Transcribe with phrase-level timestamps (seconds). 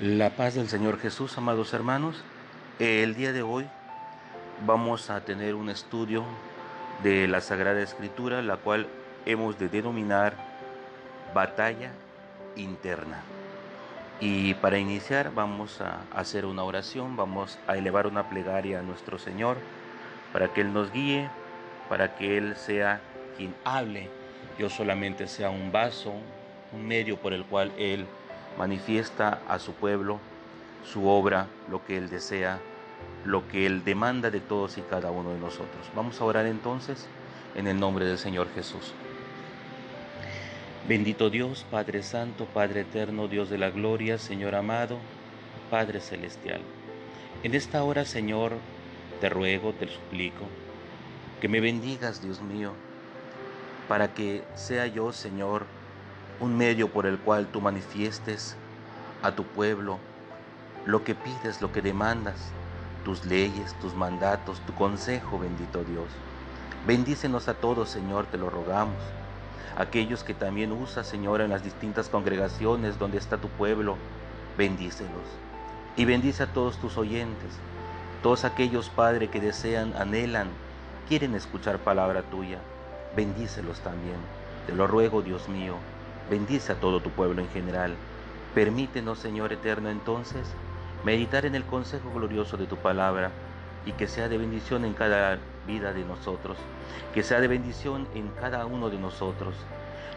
[0.00, 2.22] La paz del Señor Jesús, amados hermanos.
[2.78, 3.66] El día de hoy
[4.64, 6.22] vamos a tener un estudio
[7.02, 8.86] de la Sagrada Escritura, la cual
[9.26, 10.34] hemos de denominar
[11.34, 11.90] batalla
[12.54, 13.22] interna.
[14.20, 19.18] Y para iniciar vamos a hacer una oración, vamos a elevar una plegaria a nuestro
[19.18, 19.56] Señor
[20.32, 21.28] para que Él nos guíe,
[21.88, 23.00] para que Él sea
[23.36, 24.08] quien hable,
[24.60, 26.12] yo solamente sea un vaso,
[26.72, 28.06] un medio por el cual Él
[28.58, 30.18] manifiesta a su pueblo
[30.84, 32.60] su obra, lo que Él desea,
[33.24, 35.90] lo que Él demanda de todos y cada uno de nosotros.
[35.94, 37.06] Vamos a orar entonces
[37.54, 38.92] en el nombre del Señor Jesús.
[40.88, 44.98] Bendito Dios, Padre Santo, Padre Eterno, Dios de la Gloria, Señor amado,
[45.70, 46.60] Padre Celestial.
[47.42, 48.52] En esta hora, Señor,
[49.20, 50.46] te ruego, te suplico,
[51.40, 52.72] que me bendigas, Dios mío,
[53.86, 55.66] para que sea yo, Señor,
[56.40, 58.56] un medio por el cual tú manifiestes
[59.22, 59.98] a tu pueblo
[60.86, 62.50] lo que pides, lo que demandas,
[63.04, 66.06] tus leyes, tus mandatos, tu consejo, bendito Dios.
[66.86, 68.96] Bendícenos a todos, Señor, te lo rogamos.
[69.76, 73.96] Aquellos que también usas, Señor, en las distintas congregaciones donde está tu pueblo,
[74.56, 75.12] bendícelos.
[75.96, 77.50] Y bendice a todos tus oyentes,
[78.22, 80.48] todos aquellos, Padre, que desean, anhelan,
[81.08, 82.58] quieren escuchar palabra tuya.
[83.16, 84.16] Bendícelos también.
[84.66, 85.74] Te lo ruego, Dios mío,
[86.30, 87.94] Bendice a todo tu pueblo en general.
[88.54, 90.46] Permítenos, Señor eterno, entonces,
[91.04, 93.30] meditar en el consejo glorioso de tu palabra
[93.86, 96.58] y que sea de bendición en cada vida de nosotros,
[97.14, 99.54] que sea de bendición en cada uno de nosotros,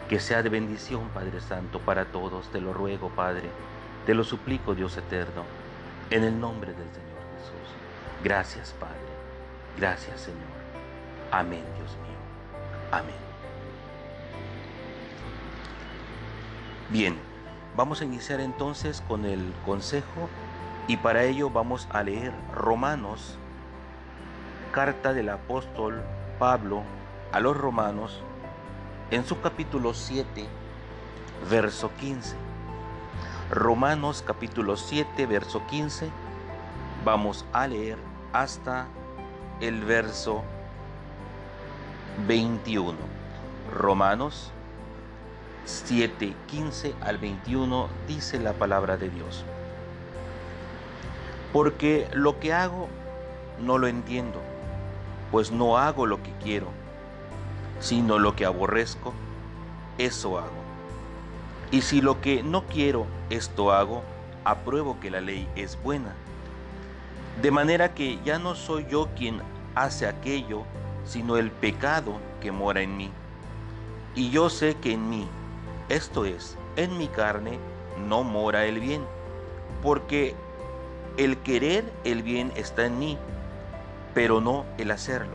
[0.08, 2.48] que sea de bendición, Padre Santo, para todos.
[2.48, 3.48] Te lo ruego, Padre,
[4.04, 5.44] te lo suplico, Dios eterno,
[6.10, 7.74] en el nombre del Señor Jesús.
[8.22, 8.96] Gracias, Padre.
[9.78, 10.40] Gracias, Señor.
[11.30, 12.18] Amén, Dios mío.
[12.90, 13.31] Amén.
[16.92, 17.16] Bien,
[17.74, 20.28] vamos a iniciar entonces con el consejo
[20.86, 23.38] y para ello vamos a leer Romanos,
[24.72, 26.02] carta del apóstol
[26.38, 26.82] Pablo
[27.32, 28.22] a los romanos
[29.10, 30.44] en su capítulo 7,
[31.48, 32.36] verso 15.
[33.50, 36.10] Romanos capítulo 7, verso 15,
[37.06, 37.96] vamos a leer
[38.34, 38.86] hasta
[39.62, 40.42] el verso
[42.26, 42.98] 21.
[43.74, 44.52] Romanos
[45.64, 49.44] 7, 15 al 21 dice la palabra de Dios.
[51.52, 52.88] Porque lo que hago
[53.60, 54.40] no lo entiendo,
[55.30, 56.68] pues no hago lo que quiero,
[57.80, 59.12] sino lo que aborrezco,
[59.98, 60.62] eso hago.
[61.70, 64.02] Y si lo que no quiero, esto hago,
[64.44, 66.14] apruebo que la ley es buena.
[67.40, 69.40] De manera que ya no soy yo quien
[69.74, 70.64] hace aquello,
[71.04, 73.10] sino el pecado que mora en mí.
[74.14, 75.26] Y yo sé que en mí,
[75.92, 77.58] esto es, en mi carne
[78.08, 79.04] no mora el bien,
[79.82, 80.34] porque
[81.18, 83.18] el querer el bien está en mí,
[84.14, 85.34] pero no el hacerlo.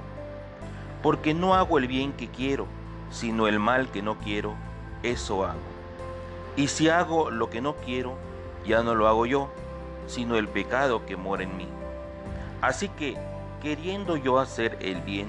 [1.04, 2.66] Porque no hago el bien que quiero,
[3.12, 4.56] sino el mal que no quiero,
[5.04, 5.60] eso hago.
[6.56, 8.16] Y si hago lo que no quiero,
[8.66, 9.50] ya no lo hago yo,
[10.08, 11.68] sino el pecado que mora en mí.
[12.62, 13.16] Así que,
[13.62, 15.28] queriendo yo hacer el bien,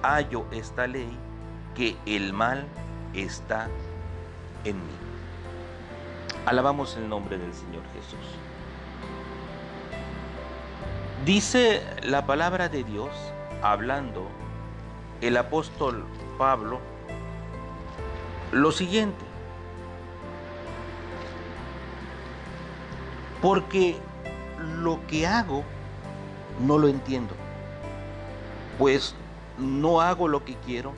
[0.00, 1.14] hallo esta ley,
[1.74, 2.66] que el mal
[3.12, 3.89] está en
[4.64, 4.80] mí.
[6.46, 8.26] Alabamos el nombre del Señor Jesús.
[11.24, 13.10] Dice la palabra de Dios,
[13.62, 14.26] hablando
[15.20, 16.04] el apóstol
[16.38, 16.80] Pablo,
[18.52, 19.24] lo siguiente.
[23.42, 23.96] Porque
[24.80, 25.62] lo que hago
[26.60, 27.34] no lo entiendo.
[28.78, 29.14] Pues
[29.58, 30.92] no hago lo que quiero,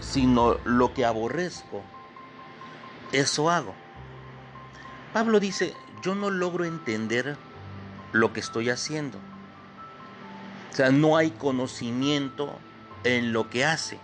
[0.00, 1.82] sino lo que aborrezco
[3.12, 3.74] eso hago.
[5.12, 7.36] Pablo dice, yo no logro entender
[8.12, 9.18] lo que estoy haciendo.
[10.72, 12.58] O sea, no hay conocimiento
[13.04, 13.98] en lo que hace.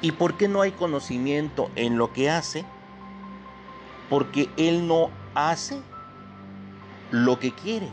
[0.00, 2.64] ¿Y por qué no hay conocimiento en lo que hace?
[4.08, 5.80] Porque él no hace
[7.10, 7.88] lo que quiere,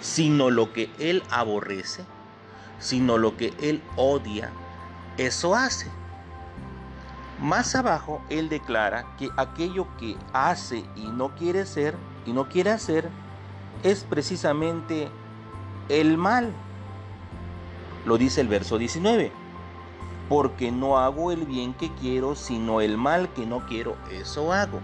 [0.00, 2.04] sino lo que él aborrece,
[2.80, 4.50] sino lo que él odia,
[5.18, 5.88] eso hace.
[7.42, 12.70] Más abajo, él declara que aquello que hace y no quiere ser y no quiere
[12.70, 13.10] hacer
[13.82, 15.08] es precisamente
[15.88, 16.52] el mal.
[18.06, 19.32] Lo dice el verso 19.
[20.28, 24.78] Porque no hago el bien que quiero, sino el mal que no quiero, eso hago.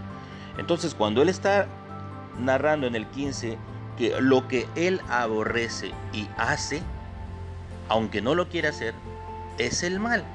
[0.57, 1.65] Entonces, cuando él está
[2.37, 3.57] narrando en el 15
[3.97, 6.83] que lo que él aborrece y hace,
[7.87, 8.93] aunque no lo quiera hacer,
[9.57, 10.25] es el mal.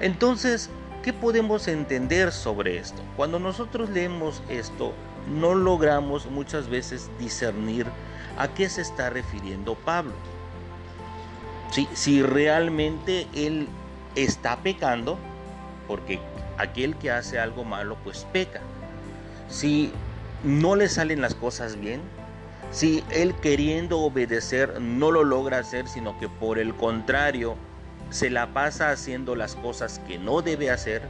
[0.00, 0.70] Entonces,
[1.04, 3.02] ¿Qué podemos entender sobre esto?
[3.14, 4.94] Cuando nosotros leemos esto,
[5.28, 7.86] no logramos muchas veces discernir
[8.38, 10.14] a qué se está refiriendo Pablo.
[11.72, 13.68] Si, si realmente él
[14.14, 15.18] está pecando,
[15.86, 16.20] porque
[16.56, 18.62] aquel que hace algo malo pues peca.
[19.50, 19.92] Si
[20.42, 22.00] no le salen las cosas bien,
[22.70, 27.56] si él queriendo obedecer no lo logra hacer, sino que por el contrario
[28.14, 31.02] se la pasa haciendo las cosas que no debe hacer,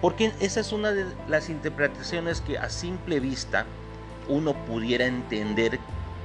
[0.00, 3.66] porque esa es una de las interpretaciones que a simple vista
[4.28, 5.78] uno pudiera entender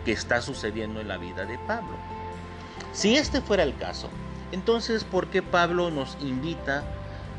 [0.04, 1.96] que está sucediendo en la vida de Pablo.
[2.92, 4.10] Si este fuera el caso,
[4.52, 6.84] entonces ¿por qué Pablo nos invita,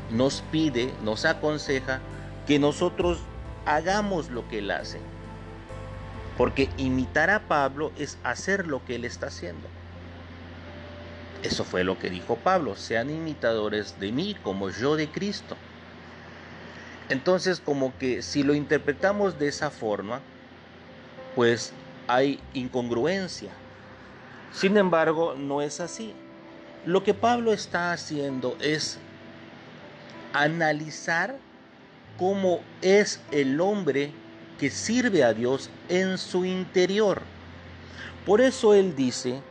[0.09, 1.99] nos pide, nos aconseja
[2.47, 3.19] que nosotros
[3.65, 5.01] hagamos lo que él hace?
[6.37, 9.67] Porque imitar a Pablo es hacer lo que él está haciendo.
[11.45, 15.55] Eso fue lo que dijo Pablo, sean imitadores de mí como yo de Cristo.
[17.07, 20.21] Entonces como que si lo interpretamos de esa forma,
[21.35, 21.71] pues
[22.07, 23.51] hay incongruencia.
[24.53, 26.13] Sin embargo, no es así.
[26.83, 28.97] Lo que Pablo está haciendo es
[30.33, 31.37] analizar
[32.17, 34.11] cómo es el hombre
[34.59, 37.21] que sirve a Dios en su interior.
[38.25, 39.41] Por eso él dice,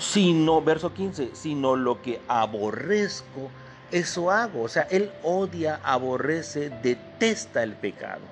[0.00, 3.50] sino, verso 15, sino lo que aborrezco,
[3.92, 4.62] eso hago.
[4.62, 8.22] O sea, él odia, aborrece, detesta el pecado.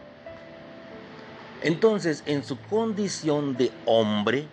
[1.62, 4.46] Entonces, en su condición de hombre,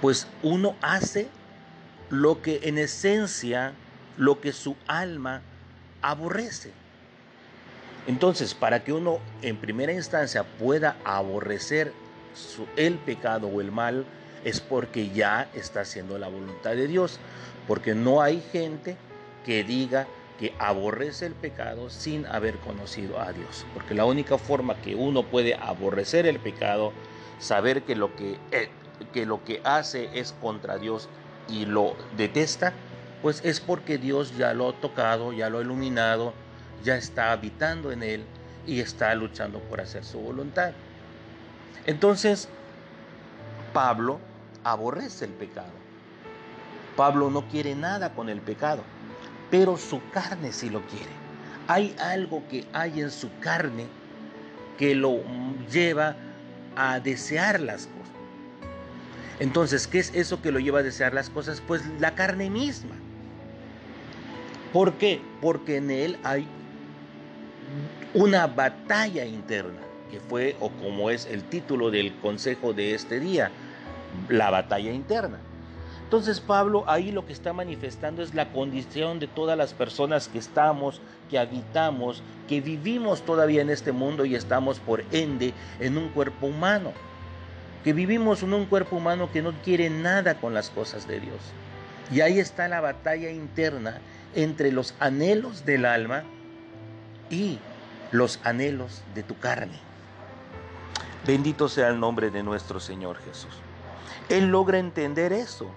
[0.00, 1.28] pues uno hace
[2.10, 3.72] lo que en esencia,
[4.18, 5.40] lo que su alma
[6.02, 6.72] aborrece.
[8.06, 11.92] Entonces, para que uno en primera instancia pueda aborrecer
[12.76, 14.04] el pecado o el mal,
[14.44, 17.18] es porque ya está haciendo la voluntad de Dios.
[17.66, 18.96] Porque no hay gente
[19.44, 20.06] que diga
[20.38, 23.64] que aborrece el pecado sin haber conocido a Dios.
[23.74, 26.92] Porque la única forma que uno puede aborrecer el pecado,
[27.38, 28.68] saber que lo que, eh,
[29.12, 31.08] que, lo que hace es contra Dios
[31.48, 32.72] y lo detesta,
[33.20, 36.32] pues es porque Dios ya lo ha tocado, ya lo ha iluminado,
[36.82, 38.24] ya está habitando en él
[38.66, 40.72] y está luchando por hacer su voluntad.
[41.86, 42.48] Entonces,
[43.72, 44.18] Pablo
[44.64, 45.72] aborrece el pecado.
[46.96, 48.82] Pablo no quiere nada con el pecado,
[49.50, 51.10] pero su carne sí lo quiere.
[51.68, 53.86] Hay algo que hay en su carne
[54.78, 55.20] que lo
[55.70, 56.16] lleva
[56.76, 58.02] a desear las cosas.
[59.38, 61.62] Entonces, ¿qué es eso que lo lleva a desear las cosas?
[61.66, 62.94] Pues la carne misma.
[64.72, 65.20] ¿Por qué?
[65.40, 66.46] Porque en él hay
[68.14, 69.80] una batalla interna,
[70.10, 73.50] que fue o como es el título del consejo de este día,
[74.32, 75.38] la batalla interna.
[76.04, 80.38] Entonces Pablo ahí lo que está manifestando es la condición de todas las personas que
[80.38, 81.00] estamos,
[81.30, 86.48] que habitamos, que vivimos todavía en este mundo y estamos por ende en un cuerpo
[86.48, 86.92] humano.
[87.82, 91.40] Que vivimos en un cuerpo humano que no quiere nada con las cosas de Dios.
[92.10, 93.98] Y ahí está la batalla interna
[94.34, 96.24] entre los anhelos del alma
[97.30, 97.58] y
[98.10, 99.78] los anhelos de tu carne.
[101.26, 103.54] Bendito sea el nombre de nuestro Señor Jesús.
[104.28, 105.70] Él logra entender eso.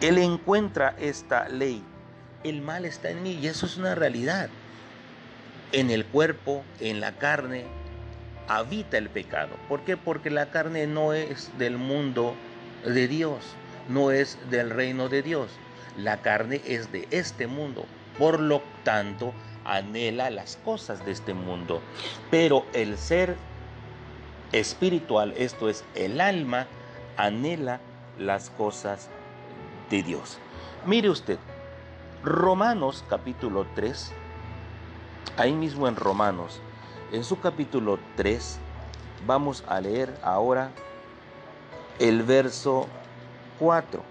[0.00, 1.84] Él encuentra esta ley.
[2.42, 4.48] El mal está en mí y eso es una realidad.
[5.72, 7.64] En el cuerpo, en la carne,
[8.48, 9.50] habita el pecado.
[9.68, 9.96] ¿Por qué?
[9.96, 12.34] Porque la carne no es del mundo
[12.84, 13.44] de Dios,
[13.88, 15.50] no es del reino de Dios.
[15.96, 17.84] La carne es de este mundo.
[18.18, 19.32] Por lo tanto,
[19.64, 21.80] anhela las cosas de este mundo.
[22.30, 23.36] Pero el ser
[24.52, 26.66] espiritual, esto es el alma,
[27.16, 27.80] anhela
[28.18, 29.08] las cosas
[29.90, 30.38] de Dios.
[30.86, 31.38] Mire usted,
[32.24, 34.12] Romanos capítulo 3,
[35.36, 36.60] ahí mismo en Romanos,
[37.12, 38.58] en su capítulo 3,
[39.26, 40.70] vamos a leer ahora
[41.98, 42.86] el verso
[43.58, 44.02] 4.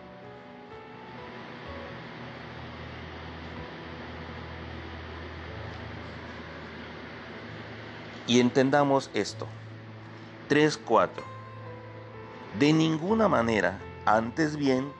[8.28, 9.48] Y entendamos esto.
[10.50, 11.10] 3.4.
[12.58, 14.92] De ninguna manera, antes bien,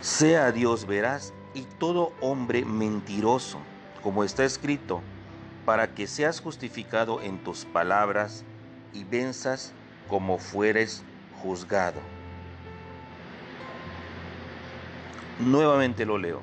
[0.00, 3.58] sea Dios veraz y todo hombre mentiroso,
[4.02, 5.00] como está escrito,
[5.64, 8.44] para que seas justificado en tus palabras
[8.92, 9.72] y venzas
[10.08, 11.04] como fueres
[11.40, 12.00] juzgado.
[15.38, 16.40] Nuevamente lo leo.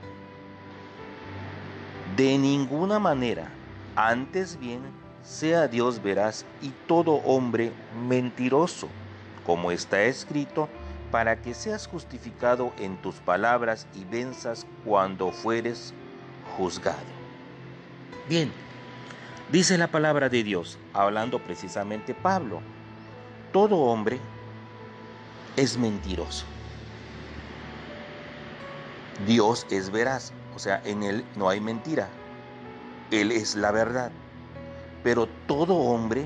[2.16, 3.50] De ninguna manera,
[3.96, 4.82] antes bien,
[5.28, 7.74] sea Dios veraz y todo hombre
[8.08, 8.88] mentiroso,
[9.46, 10.70] como está escrito,
[11.12, 15.94] para que seas justificado en tus palabras y venzas cuando fueres
[16.58, 16.98] juzgado.
[18.30, 18.52] Bien,
[19.52, 22.62] dice la palabra de Dios, hablando precisamente Pablo,
[23.52, 24.20] todo hombre
[25.58, 26.46] es mentiroso.
[29.26, 32.08] Dios es veraz, o sea, en Él no hay mentira.
[33.12, 34.12] Él es la verdad.
[35.04, 36.26] Pero todo hombre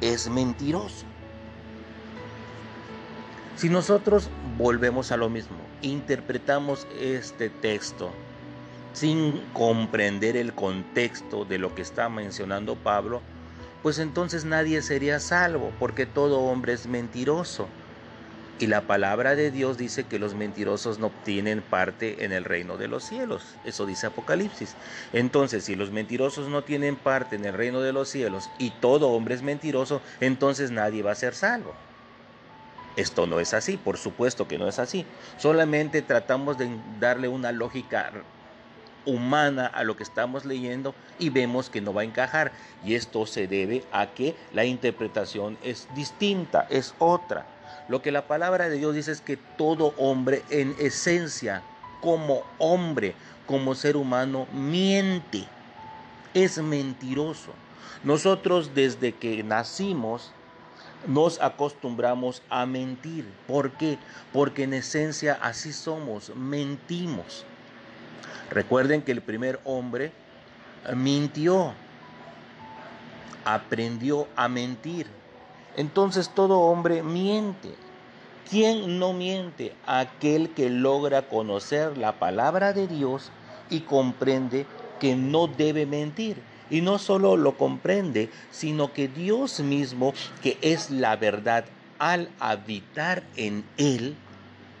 [0.00, 1.06] es mentiroso.
[3.56, 8.10] Si nosotros volvemos a lo mismo, interpretamos este texto
[8.92, 13.22] sin comprender el contexto de lo que está mencionando Pablo,
[13.82, 17.68] pues entonces nadie sería salvo, porque todo hombre es mentiroso.
[18.62, 22.76] Y la palabra de Dios dice que los mentirosos no tienen parte en el reino
[22.76, 23.42] de los cielos.
[23.64, 24.76] Eso dice Apocalipsis.
[25.12, 29.08] Entonces, si los mentirosos no tienen parte en el reino de los cielos y todo
[29.08, 31.74] hombre es mentiroso, entonces nadie va a ser salvo.
[32.94, 35.04] Esto no es así, por supuesto que no es así.
[35.38, 38.12] Solamente tratamos de darle una lógica
[39.04, 42.52] humana a lo que estamos leyendo y vemos que no va a encajar.
[42.84, 47.44] Y esto se debe a que la interpretación es distinta, es otra.
[47.92, 51.62] Lo que la palabra de Dios dice es que todo hombre en esencia,
[52.00, 53.14] como hombre,
[53.46, 55.44] como ser humano, miente,
[56.32, 57.52] es mentiroso.
[58.02, 60.32] Nosotros desde que nacimos
[61.06, 63.30] nos acostumbramos a mentir.
[63.46, 63.98] ¿Por qué?
[64.32, 67.44] Porque en esencia así somos, mentimos.
[68.48, 70.12] Recuerden que el primer hombre
[70.96, 71.74] mintió,
[73.44, 75.08] aprendió a mentir.
[75.76, 77.74] Entonces todo hombre miente.
[78.50, 79.74] ¿Quién no miente?
[79.86, 83.30] Aquel que logra conocer la palabra de Dios
[83.70, 84.66] y comprende
[85.00, 86.42] que no debe mentir.
[86.70, 91.64] Y no solo lo comprende, sino que Dios mismo, que es la verdad,
[91.98, 94.16] al habitar en él,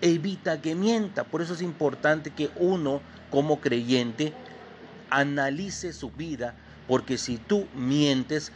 [0.00, 1.24] evita que mienta.
[1.24, 4.32] Por eso es importante que uno, como creyente,
[5.10, 6.56] analice su vida,
[6.88, 8.52] porque si tú mientes,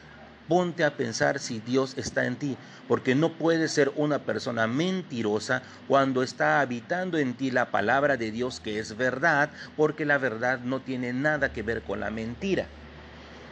[0.49, 2.57] ponte a pensar si Dios está en ti,
[2.89, 8.31] porque no puedes ser una persona mentirosa cuando está habitando en ti la palabra de
[8.31, 12.67] Dios que es verdad, porque la verdad no tiene nada que ver con la mentira.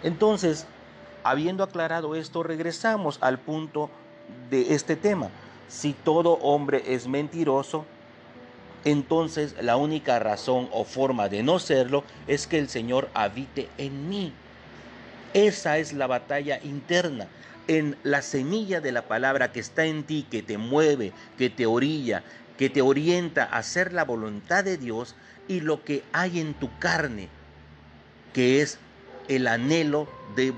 [0.02, 0.66] Entonces,
[1.22, 3.90] habiendo aclarado esto, regresamos al punto
[4.50, 5.30] de este tema.
[5.68, 7.86] Si todo hombre es mentiroso,
[8.84, 14.08] entonces la única razón o forma de no serlo es que el Señor habite en
[14.08, 14.32] mí.
[15.34, 17.26] Esa es la batalla interna.
[17.66, 21.66] En la semilla de la palabra que está en ti, que te mueve, que te
[21.66, 22.22] orilla,
[22.56, 25.16] que te orienta a hacer la voluntad de Dios
[25.48, 27.28] y lo que hay en tu carne,
[28.32, 28.78] que es
[29.28, 30.54] el anhelo de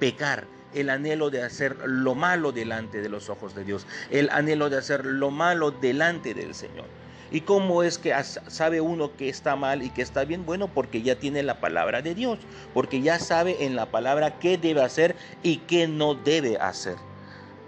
[0.00, 4.70] pecar, el anhelo de hacer lo malo delante de los ojos de Dios, el anhelo
[4.70, 6.86] de hacer lo malo delante del Señor.
[7.36, 8.14] ¿Y cómo es que
[8.46, 10.46] sabe uno que está mal y que está bien?
[10.46, 12.38] Bueno, porque ya tiene la palabra de Dios,
[12.72, 16.96] porque ya sabe en la palabra qué debe hacer y qué no debe hacer.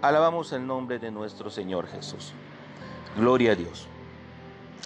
[0.01, 2.33] Alabamos el nombre de nuestro Señor Jesús.
[3.15, 3.85] Gloria a Dios.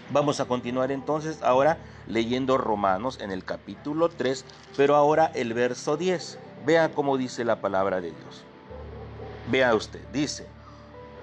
[0.10, 4.44] Vamos a continuar entonces ahora leyendo Romanos en el capítulo 3,
[4.76, 6.40] pero ahora el verso 10.
[6.66, 8.44] Vea cómo dice la palabra de Dios.
[9.50, 10.46] Vea usted, dice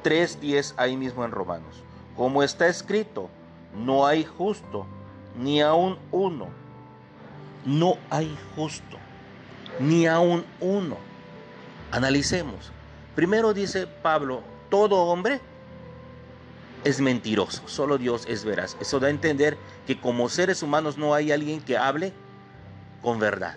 [0.03, 1.83] 3.10 ahí mismo en Romanos.
[2.17, 3.29] Como está escrito,
[3.75, 4.87] no hay justo,
[5.37, 6.49] ni aun uno.
[7.65, 8.97] No hay justo,
[9.79, 10.97] ni aun uno.
[11.91, 12.73] Analicemos.
[13.15, 15.41] Primero dice Pablo, todo hombre
[16.85, 18.77] es mentiroso, solo Dios es veraz.
[18.81, 22.13] Eso da a entender que como seres humanos no hay alguien que hable
[23.03, 23.57] con verdad.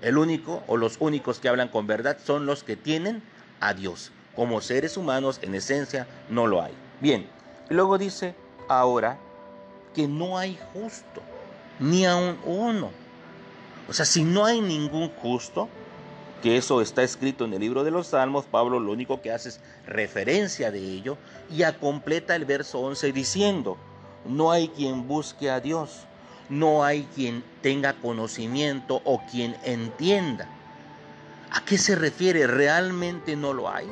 [0.00, 3.22] El único o los únicos que hablan con verdad son los que tienen
[3.60, 4.10] a Dios.
[4.34, 6.72] Como seres humanos en esencia no lo hay.
[7.00, 7.28] Bien,
[7.68, 8.34] luego dice
[8.68, 9.18] ahora
[9.94, 11.22] que no hay justo,
[11.78, 12.90] ni aun uno.
[13.88, 15.68] O sea, si no hay ningún justo,
[16.42, 19.50] que eso está escrito en el libro de los Salmos, Pablo lo único que hace
[19.50, 21.16] es referencia de ello
[21.48, 23.78] y completa el verso 11 diciendo,
[24.24, 26.06] no hay quien busque a Dios,
[26.48, 30.48] no hay quien tenga conocimiento o quien entienda.
[31.50, 32.46] ¿A qué se refiere?
[32.46, 33.90] ¿Realmente no lo hay?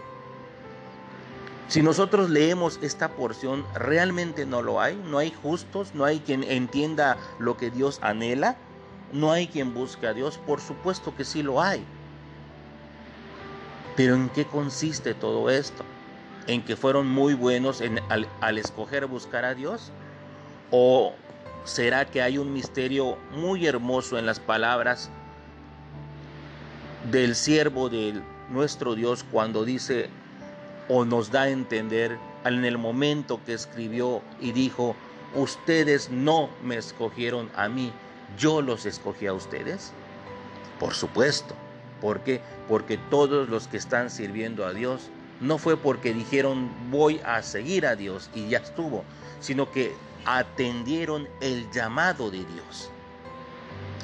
[1.70, 5.00] Si nosotros leemos esta porción, realmente no lo hay.
[5.06, 8.56] No hay justos, no hay quien entienda lo que Dios anhela,
[9.12, 10.36] no hay quien busque a Dios.
[10.38, 11.84] Por supuesto que sí lo hay.
[13.96, 15.84] Pero ¿en qué consiste todo esto?
[16.48, 19.92] ¿En que fueron muy buenos al, al escoger buscar a Dios?
[20.72, 21.14] ¿O
[21.62, 25.08] será que hay un misterio muy hermoso en las palabras
[27.12, 30.10] del siervo de nuestro Dios cuando dice,
[30.92, 34.96] o nos da a entender en el momento que escribió y dijo,
[35.36, 37.92] ustedes no me escogieron a mí,
[38.36, 39.92] yo los escogí a ustedes?
[40.80, 41.54] Por supuesto.
[42.00, 42.40] ¿Por qué?
[42.68, 47.86] Porque todos los que están sirviendo a Dios no fue porque dijeron voy a seguir
[47.86, 49.04] a Dios y ya estuvo,
[49.40, 49.94] sino que
[50.24, 52.90] atendieron el llamado de Dios.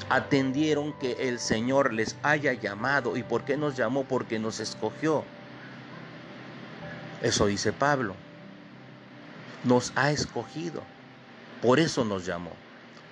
[0.09, 3.17] Atendieron que el Señor les haya llamado.
[3.17, 4.05] ¿Y por qué nos llamó?
[4.05, 5.25] Porque nos escogió.
[7.23, 8.15] Eso dice Pablo.
[9.65, 10.83] Nos ha escogido.
[11.63, 12.53] Por eso nos llamó.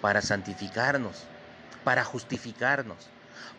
[0.01, 1.25] Para santificarnos.
[1.85, 3.09] Para justificarnos.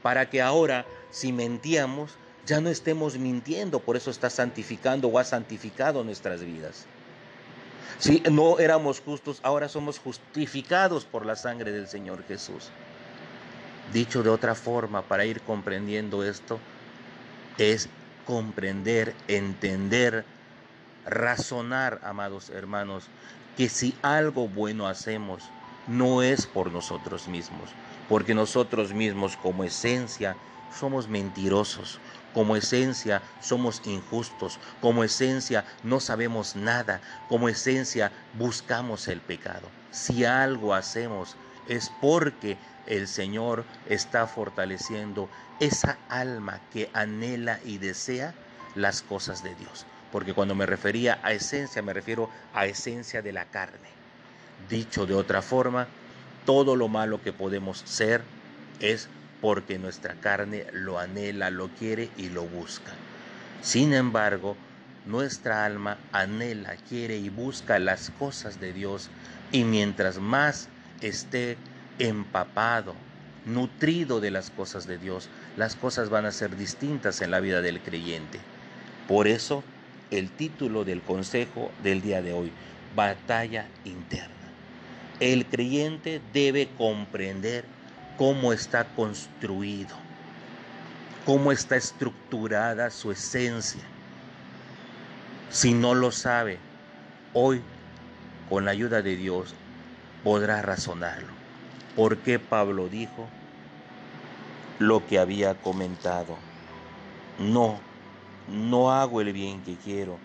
[0.01, 2.11] Para que ahora, si mentíamos,
[2.45, 3.79] ya no estemos mintiendo.
[3.79, 6.85] Por eso está santificando o ha santificado nuestras vidas.
[7.97, 12.69] Si no éramos justos, ahora somos justificados por la sangre del Señor Jesús.
[13.93, 16.59] Dicho de otra forma, para ir comprendiendo esto,
[17.57, 17.87] es
[18.25, 20.25] comprender, entender,
[21.05, 23.05] razonar, amados hermanos,
[23.57, 25.43] que si algo bueno hacemos,
[25.87, 27.69] no es por nosotros mismos,
[28.09, 30.35] porque nosotros mismos como esencia
[30.77, 31.99] somos mentirosos,
[32.33, 39.69] como esencia somos injustos, como esencia no sabemos nada, como esencia buscamos el pecado.
[39.91, 41.37] Si algo hacemos
[41.69, 42.57] es porque
[42.87, 48.33] el Señor está fortaleciendo esa alma que anhela y desea
[48.75, 49.85] las cosas de Dios.
[50.15, 53.89] Porque cuando me refería a esencia, me refiero a esencia de la carne.
[54.69, 55.87] Dicho de otra forma,
[56.45, 58.21] todo lo malo que podemos ser
[58.79, 59.09] es
[59.41, 62.93] porque nuestra carne lo anhela, lo quiere y lo busca.
[63.61, 64.55] Sin embargo,
[65.05, 69.09] nuestra alma anhela, quiere y busca las cosas de Dios
[69.51, 70.69] y mientras más
[71.01, 71.57] esté
[71.99, 72.95] empapado,
[73.45, 77.61] nutrido de las cosas de Dios, las cosas van a ser distintas en la vida
[77.61, 78.39] del creyente.
[79.09, 79.61] Por eso,
[80.11, 82.51] el título del consejo del día de hoy,
[82.95, 84.33] batalla interna.
[85.19, 87.65] El creyente debe comprender
[88.17, 89.95] cómo está construido,
[91.25, 93.81] cómo está estructurada su esencia.
[95.49, 96.57] Si no lo sabe,
[97.33, 97.61] hoy,
[98.49, 99.53] con la ayuda de Dios,
[100.23, 101.33] podrá razonarlo.
[101.95, 103.27] ¿Por qué Pablo dijo
[104.79, 106.37] lo que había comentado?
[107.39, 107.79] No,
[108.47, 110.17] no hago el bien que quiero,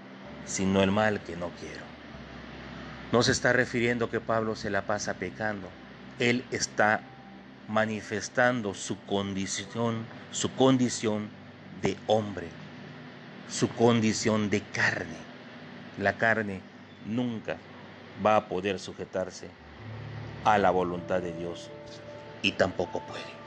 [0.47, 1.83] sino el mal que no quiero.
[3.13, 5.69] No se está refiriendo que Pablo se la pasa pecando.
[6.19, 7.01] Él está
[7.69, 11.29] manifestando su condición, su condición
[11.83, 12.49] de hombre,
[13.49, 15.17] su condición de carne.
[15.99, 16.61] La carne
[17.07, 17.57] nunca
[18.25, 19.49] va a poder sujetarse
[20.45, 21.71] a la voluntad de Dios
[22.43, 23.41] y tampoco puede.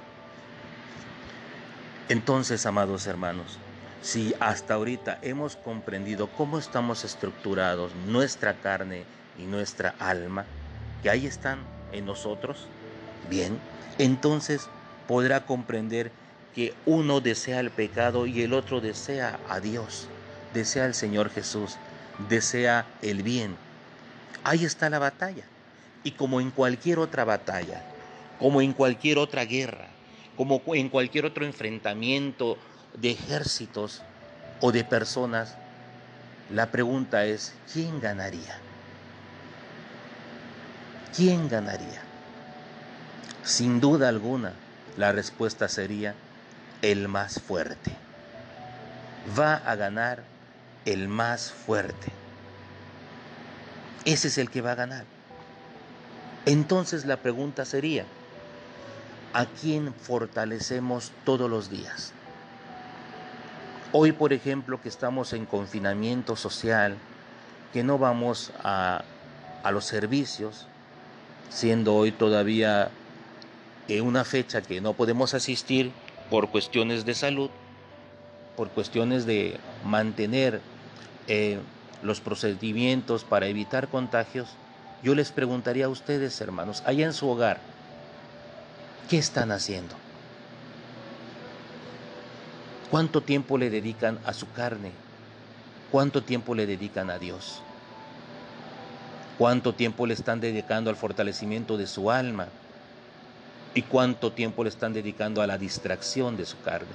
[2.10, 3.60] Entonces, amados hermanos,
[4.04, 9.06] si hasta ahorita hemos comprendido cómo estamos estructurados, nuestra carne
[9.40, 10.46] y nuestra alma,
[11.02, 11.60] que ahí están
[11.94, 12.68] en nosotros,
[13.30, 13.58] bien,
[13.98, 14.68] entonces
[15.08, 16.12] podrá comprender
[16.54, 20.08] que uno desea el pecado y el otro desea a Dios,
[20.54, 21.78] desea al Señor Jesús,
[22.28, 23.56] desea el bien.
[24.44, 25.46] Ahí está la batalla.
[26.04, 27.82] Y como en cualquier otra batalla,
[28.38, 29.88] como en cualquier otra guerra,
[30.36, 32.58] como en cualquier otro enfrentamiento
[32.98, 34.02] de ejércitos
[34.62, 35.56] o de personas,
[36.50, 38.58] la pregunta es, ¿quién ganaría?
[41.16, 42.02] ¿Quién ganaría?
[43.44, 44.54] Sin duda alguna,
[44.98, 46.16] la respuesta sería
[46.82, 47.92] el más fuerte.
[49.38, 50.24] Va a ganar
[50.86, 52.12] el más fuerte.
[54.06, 55.06] Ese es el que va a ganar.
[56.46, 58.06] Entonces la pregunta sería,
[59.34, 62.12] ¿a quién fortalecemos todos los días?
[63.96, 66.98] Hoy, por ejemplo, que estamos en confinamiento social,
[67.72, 69.04] que no vamos a,
[69.62, 70.66] a los servicios,
[71.50, 72.90] siendo hoy todavía
[74.02, 75.92] una fecha que no podemos asistir
[76.32, 77.52] por cuestiones de salud,
[78.56, 80.62] por cuestiones de mantener
[81.28, 81.60] eh,
[82.02, 84.50] los procedimientos para evitar contagios,
[85.04, 87.60] yo les preguntaría a ustedes, hermanos, allá en su hogar,
[89.08, 90.03] ¿qué están haciendo?
[92.94, 94.92] ¿Cuánto tiempo le dedican a su carne?
[95.92, 97.64] ¿Cuánto tiempo le dedican a Dios?
[99.40, 102.50] ¿Cuánto tiempo le están dedicando al fortalecimiento de su alma?
[103.74, 106.94] y cuánto tiempo le están dedicando a la distracción de su carne.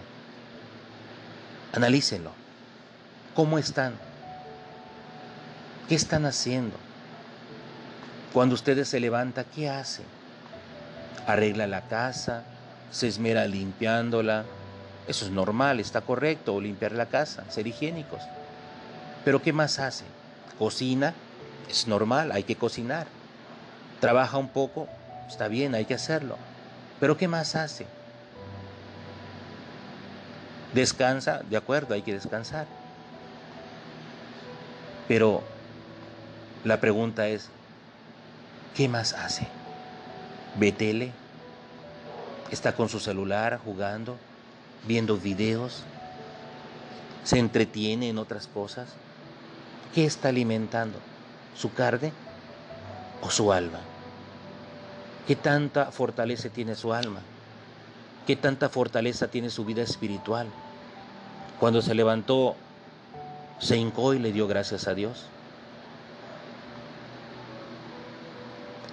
[1.72, 2.30] Analícenlo.
[3.34, 3.94] ¿Cómo están?
[5.88, 6.76] ¿Qué están haciendo?
[8.32, 10.06] Cuando ustedes se levanta, ¿qué hacen?
[11.26, 12.44] Arregla la casa,
[12.92, 14.44] se esmera limpiándola.
[15.08, 18.22] Eso es normal, está correcto, limpiar la casa, ser higiénicos.
[19.24, 20.06] Pero ¿qué más hacen?
[20.58, 21.14] cocina,
[21.70, 23.06] es normal, hay que cocinar.
[24.00, 24.88] Trabaja un poco,
[25.28, 26.36] está bien, hay que hacerlo.
[27.00, 27.86] Pero ¿qué más hace?
[30.74, 32.66] Descansa, de acuerdo, hay que descansar.
[35.06, 35.42] Pero
[36.64, 37.48] la pregunta es,
[38.74, 39.46] ¿qué más hace?
[40.56, 41.12] ¿Ve tele?
[42.50, 44.18] ¿Está con su celular jugando?
[44.86, 45.82] ¿Viendo videos?
[47.24, 48.88] ¿Se entretiene en otras cosas?
[49.94, 50.98] ¿Qué está alimentando?
[51.56, 52.12] ¿Su carne
[53.22, 53.80] o su alma?
[55.26, 57.20] ¿Qué tanta fortaleza tiene su alma?
[58.26, 60.46] ¿Qué tanta fortaleza tiene su vida espiritual?
[61.60, 62.54] Cuando se levantó,
[63.58, 65.24] se hincó y le dio gracias a Dios.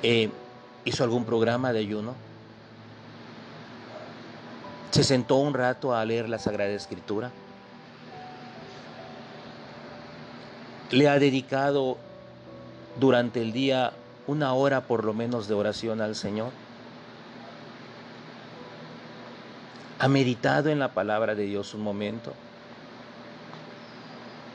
[0.03, 0.29] Eh,
[0.83, 2.15] ¿Hizo algún programa de ayuno?
[4.95, 7.29] ¿Se sentó un rato a leer la Sagrada Escritura?
[10.89, 11.97] ¿Le ha dedicado
[12.97, 13.91] durante el día
[14.25, 16.51] una hora por lo menos de oración al Señor?
[19.99, 22.31] ¿Ha meditado en la palabra de Dios un momento?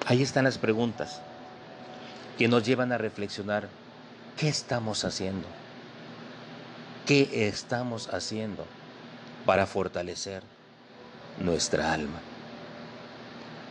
[0.07, 1.21] Ahí están las preguntas
[2.39, 3.69] que nos llevan a reflexionar.
[4.39, 5.47] ¿Qué estamos haciendo?
[7.05, 8.65] ¿Qué estamos haciendo
[9.51, 10.45] para fortalecer
[11.41, 12.21] nuestra alma?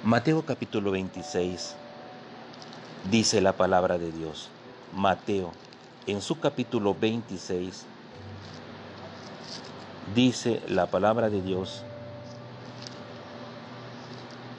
[0.04, 1.74] Mateo capítulo 26
[3.10, 4.50] dice la palabra de Dios.
[4.94, 5.54] Mateo
[6.06, 7.86] en su capítulo 26
[10.14, 11.84] dice la palabra de Dios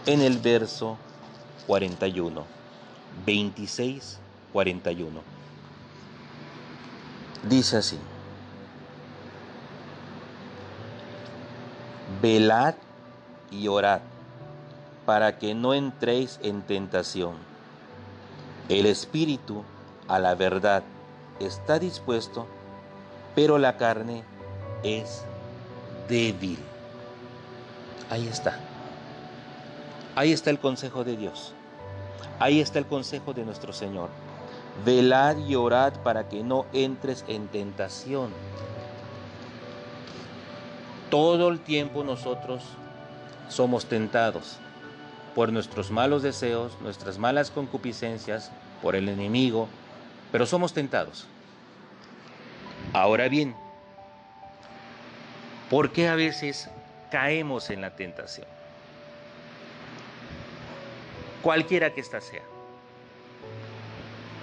[0.07, 0.97] en el verso
[1.67, 2.47] 41,
[3.27, 4.19] 26,
[4.55, 5.21] 41.
[7.47, 7.99] Dice así,
[12.21, 12.75] velad
[13.51, 14.01] y orad
[15.07, 17.35] para que no entréis en tentación.
[18.69, 19.65] El espíritu
[20.07, 20.83] a la verdad
[21.41, 22.47] está dispuesto,
[23.35, 24.23] pero la carne
[24.83, 25.25] es
[26.09, 26.59] débil.
[28.11, 28.59] Ahí está.
[30.15, 31.55] Ahí está el consejo de Dios.
[32.39, 34.11] Ahí está el consejo de nuestro Señor.
[34.85, 38.31] Velad y orad para que no entres en tentación.
[41.11, 42.63] Todo el tiempo nosotros
[43.49, 44.59] somos tentados
[45.35, 49.69] por nuestros malos deseos, nuestras malas concupiscencias, por el enemigo,
[50.33, 51.27] pero somos tentados.
[52.93, 53.55] Ahora bien,
[55.69, 56.71] ¿por qué a veces
[57.11, 58.47] caemos en la tentación?
[61.43, 62.43] Cualquiera que ésta sea.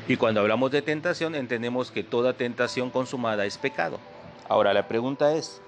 [0.08, 4.00] Y cuando hablamos de tentación, entendemos que toda tentación consumada es pecado.
[4.48, 5.62] Ahora la pregunta es,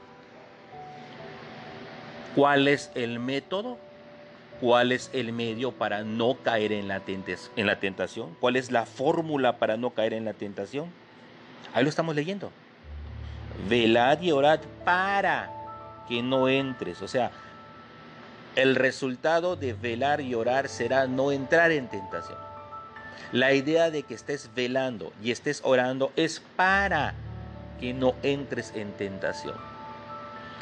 [2.40, 3.78] ¿cuál es el método?
[4.62, 8.34] ¿Cuál es el medio para no caer en la, en la tentación?
[8.40, 10.86] ¿Cuál es la fórmula para no caer en la tentación?
[11.74, 12.50] Ahí lo estamos leyendo.
[13.68, 15.52] Velad y orad para
[16.08, 17.02] que no entres.
[17.02, 17.32] O sea,
[18.56, 22.38] el resultado de velar y orar será no entrar en tentación.
[23.34, 27.16] La idea de que estés velando y estés orando es para
[27.82, 29.79] que no entres en tentación.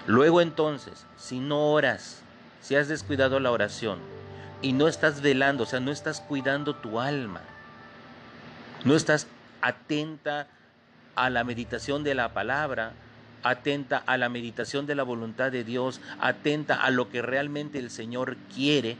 [0.07, 2.21] Luego entonces, si no oras,
[2.61, 3.99] si has descuidado la oración
[4.61, 7.41] y no estás velando, o sea, no estás cuidando tu alma,
[8.85, 9.27] no estás
[9.61, 10.47] atenta
[11.15, 12.93] a la meditación de la palabra,
[13.43, 17.89] atenta a la meditación de la voluntad de Dios, atenta a lo que realmente el
[17.89, 18.95] Señor quiere,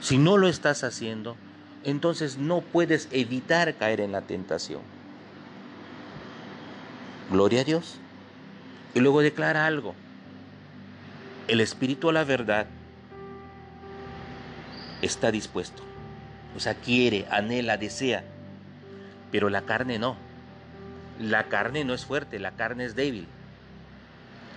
[0.00, 1.36] si no lo estás haciendo,
[1.82, 4.82] entonces no puedes evitar caer en la tentación.
[7.30, 7.98] Gloria a Dios.
[8.94, 9.94] Y luego declara algo.
[11.48, 12.66] El espíritu a la verdad
[15.02, 15.82] está dispuesto.
[16.56, 18.24] O sea, quiere, anhela, desea.
[19.30, 20.16] Pero la carne no.
[21.20, 23.26] La carne no es fuerte, la carne es débil.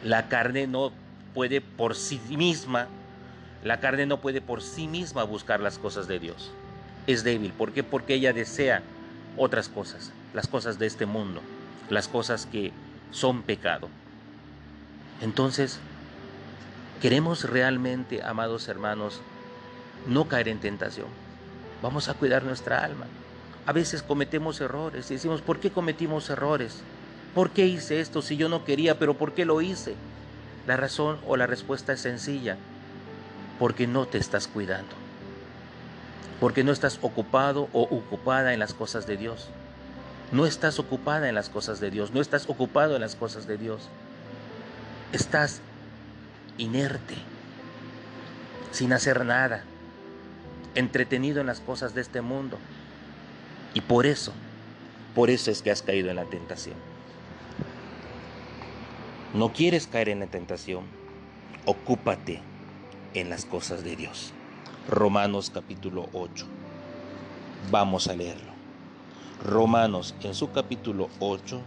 [0.04, 0.92] La carne no
[1.34, 2.88] puede por sí misma,
[3.64, 6.52] la carne no puede por sí misma buscar las cosas de Dios.
[7.08, 7.52] Es débil.
[7.52, 7.84] ¿Por qué?
[7.84, 8.82] Porque ella desea
[9.38, 11.42] otras cosas, las cosas de este mundo,
[11.90, 12.72] las cosas que
[13.12, 13.90] son pecado.
[15.24, 15.80] Entonces,
[17.02, 19.22] queremos realmente, amados hermanos,
[20.06, 21.08] no caer en tentación.
[21.82, 23.06] Vamos a cuidar nuestra alma.
[23.66, 26.82] A veces cometemos errores y decimos, ¿por qué cometimos errores?
[27.34, 29.96] ¿Por qué hice esto si yo no quería, pero por qué lo hice?
[30.68, 32.58] La razón o la respuesta es sencilla,
[33.60, 34.94] porque no te estás cuidando,
[36.42, 39.48] porque no estás ocupado o ocupada en las cosas de Dios.
[40.34, 43.58] No estás ocupada en las cosas de Dios, no estás ocupado en las cosas de
[43.58, 43.88] Dios.
[45.14, 45.62] Estás
[46.58, 47.14] inerte,
[48.72, 49.64] sin hacer nada,
[50.74, 52.58] entretenido en las cosas de este mundo.
[53.76, 54.34] Y por eso,
[55.14, 56.74] por eso es que has caído en la tentación.
[59.36, 60.86] No quieres caer en la tentación,
[61.66, 62.42] ocúpate
[63.14, 64.34] en las cosas de Dios.
[64.90, 66.48] Romanos capítulo 8.
[67.70, 68.52] Vamos a leerlo.
[69.46, 71.62] Romanos en su capítulo 8,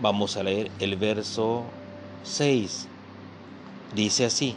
[0.00, 1.64] vamos a leer el verso
[2.26, 2.88] 6.
[3.94, 4.56] Dice así,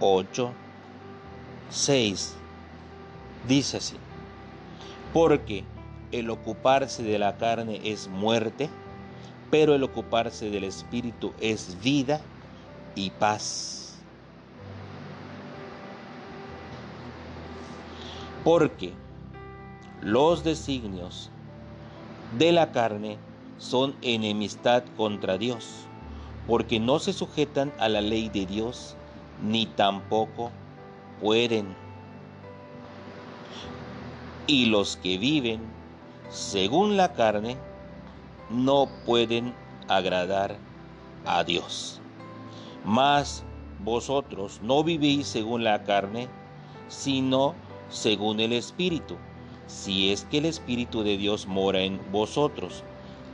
[0.00, 0.52] 8,
[1.70, 2.34] 6.
[3.48, 3.96] Dice así,
[5.14, 5.64] porque
[6.12, 8.68] el ocuparse de la carne es muerte,
[9.50, 12.20] pero el ocuparse del espíritu es vida
[12.94, 13.94] y paz.
[18.44, 18.92] Porque
[20.02, 21.30] los designios
[22.38, 23.18] de la carne
[23.58, 25.85] son enemistad contra Dios,
[26.46, 28.96] porque no se sujetan a la ley de Dios,
[29.42, 30.50] ni tampoco
[31.20, 31.74] pueden.
[34.46, 35.60] Y los que viven
[36.30, 37.56] según la carne
[38.50, 39.54] no pueden
[39.88, 40.56] agradar
[41.24, 42.00] a Dios.
[42.84, 43.44] Mas
[43.84, 46.28] vosotros no vivís según la carne,
[46.88, 47.54] sino
[47.88, 49.16] según el Espíritu,
[49.66, 52.84] si es que el Espíritu de Dios mora en vosotros.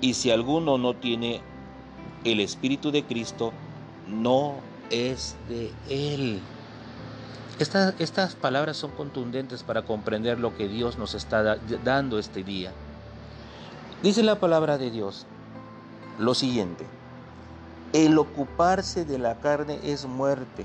[0.01, 1.43] Y si alguno no tiene
[2.25, 3.53] el Espíritu de Cristo,
[4.09, 4.57] no
[4.91, 6.41] es de Él.
[7.59, 12.73] estas palabras son contundentes para comprender lo que Dios nos está dando este día.
[14.03, 15.27] Dice la palabra de Dios
[16.19, 16.85] lo siguiente,
[17.93, 20.65] el ocuparse de la carne es muerte,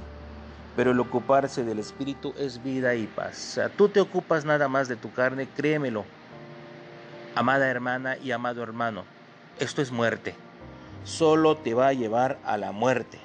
[0.76, 3.60] pero el ocuparse del Espíritu es vida y paz.
[3.78, 6.06] Tú te ocupas nada más de tu carne, créemelo,
[7.36, 9.04] amada hermana y amado hermano,
[9.60, 10.36] esto es muerte,
[11.04, 13.20] solo te va a llevar a la muerte.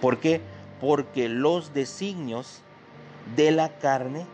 [0.00, 0.40] ¿Por qué?
[0.80, 2.62] Porque los designios
[3.36, 4.26] de la carne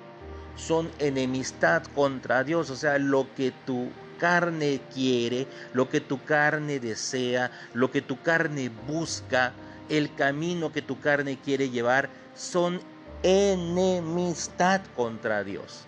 [0.57, 6.79] son enemistad contra Dios, o sea, lo que tu carne quiere, lo que tu carne
[6.79, 9.53] desea, lo que tu carne busca,
[9.89, 12.81] el camino que tu carne quiere llevar, son
[13.23, 15.87] enemistad contra Dios.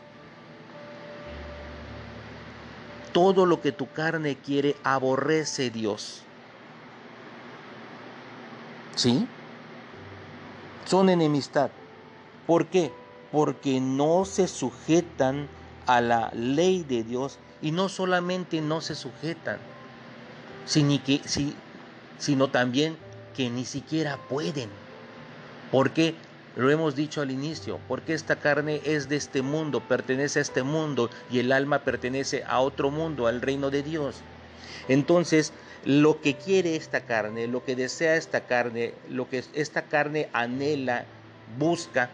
[3.12, 6.22] Todo lo que tu carne quiere aborrece Dios.
[8.94, 9.26] ¿Sí?
[10.86, 11.70] Son enemistad.
[12.46, 12.92] ¿Por qué?
[13.30, 15.48] Porque no se sujetan
[15.86, 19.58] a la ley de Dios y no solamente no se sujetan,
[20.64, 22.96] sino también
[23.34, 24.68] que ni siquiera pueden.
[25.70, 26.14] Porque
[26.56, 30.62] lo hemos dicho al inicio, porque esta carne es de este mundo, pertenece a este
[30.62, 34.16] mundo y el alma pertenece a otro mundo, al reino de Dios.
[34.88, 35.52] Entonces,
[35.84, 41.04] lo que quiere esta carne, lo que desea esta carne, lo que esta carne anhela,
[41.58, 42.10] busca,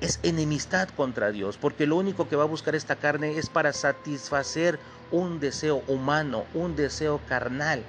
[0.00, 3.72] es enemistad contra Dios, porque lo único que va a buscar esta carne es para
[3.72, 4.78] satisfacer
[5.10, 7.82] un deseo humano, un deseo carnal,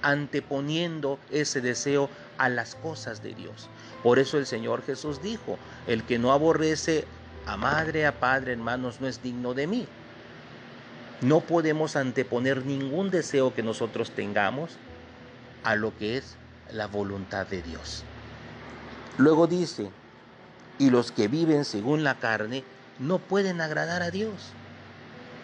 [0.00, 3.68] anteponiendo ese deseo a las cosas de Dios.
[4.02, 7.06] Por eso el Señor Jesús dijo, el que no aborrece
[7.46, 9.86] a madre, a padre, hermanos, no es digno de mí.
[11.20, 14.72] No podemos anteponer ningún deseo que nosotros tengamos
[15.62, 16.36] a lo que es
[16.72, 18.04] la voluntad de Dios.
[19.18, 19.90] Luego dice,
[20.78, 22.64] y los que viven según la carne
[22.98, 24.32] no pueden agradar a Dios.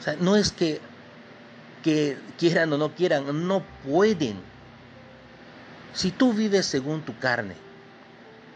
[0.01, 0.81] O sea, no es que,
[1.85, 4.41] que quieran o no quieran, no pueden.
[5.93, 7.55] Si tú vives según tu carne,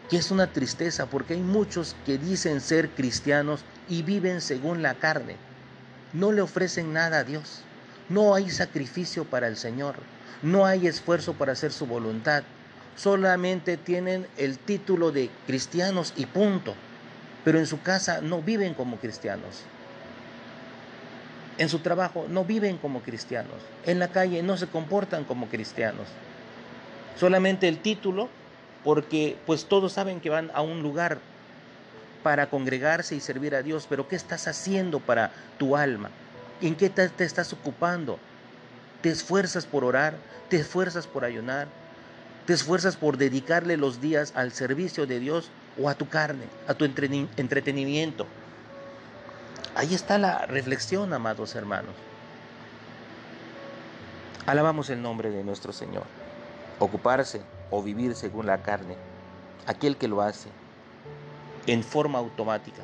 [0.09, 4.95] que es una tristeza porque hay muchos que dicen ser cristianos y viven según la
[4.95, 5.35] carne,
[6.13, 7.61] no le ofrecen nada a Dios.
[8.09, 9.95] No hay sacrificio para el Señor.
[10.41, 12.43] No hay esfuerzo para hacer su voluntad
[12.95, 16.75] solamente tienen el título de cristianos y punto,
[17.43, 19.63] pero en su casa no viven como cristianos.
[21.57, 23.61] En su trabajo no viven como cristianos.
[23.85, 26.07] En la calle no se comportan como cristianos.
[27.19, 28.29] Solamente el título
[28.83, 31.19] porque pues todos saben que van a un lugar
[32.23, 36.09] para congregarse y servir a Dios, pero ¿qué estás haciendo para tu alma?
[36.61, 38.17] ¿En qué te, te estás ocupando?
[39.01, 40.15] ¿Te esfuerzas por orar?
[40.49, 41.67] ¿Te esfuerzas por ayunar?
[42.45, 45.49] te esfuerzas por dedicarle los días al servicio de Dios
[45.81, 48.27] o a tu carne, a tu entretenimiento.
[49.75, 51.95] Ahí está la reflexión, amados hermanos.
[54.45, 56.03] Alabamos el nombre de nuestro Señor.
[56.79, 58.95] Ocuparse o vivir según la carne,
[59.65, 60.49] aquel que lo hace
[61.67, 62.83] en forma automática,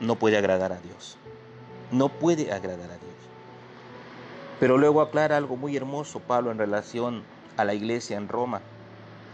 [0.00, 1.16] no puede agradar a Dios.
[1.90, 3.14] No puede agradar a Dios.
[4.60, 7.22] Pero luego aclara algo muy hermoso Pablo en relación
[7.56, 8.60] a la iglesia en Roma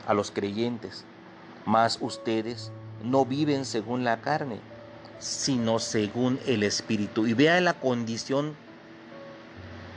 [0.07, 1.05] a los creyentes,
[1.65, 2.71] mas ustedes
[3.03, 4.59] no viven según la carne,
[5.19, 7.27] sino según el Espíritu.
[7.27, 8.55] Y vea la condición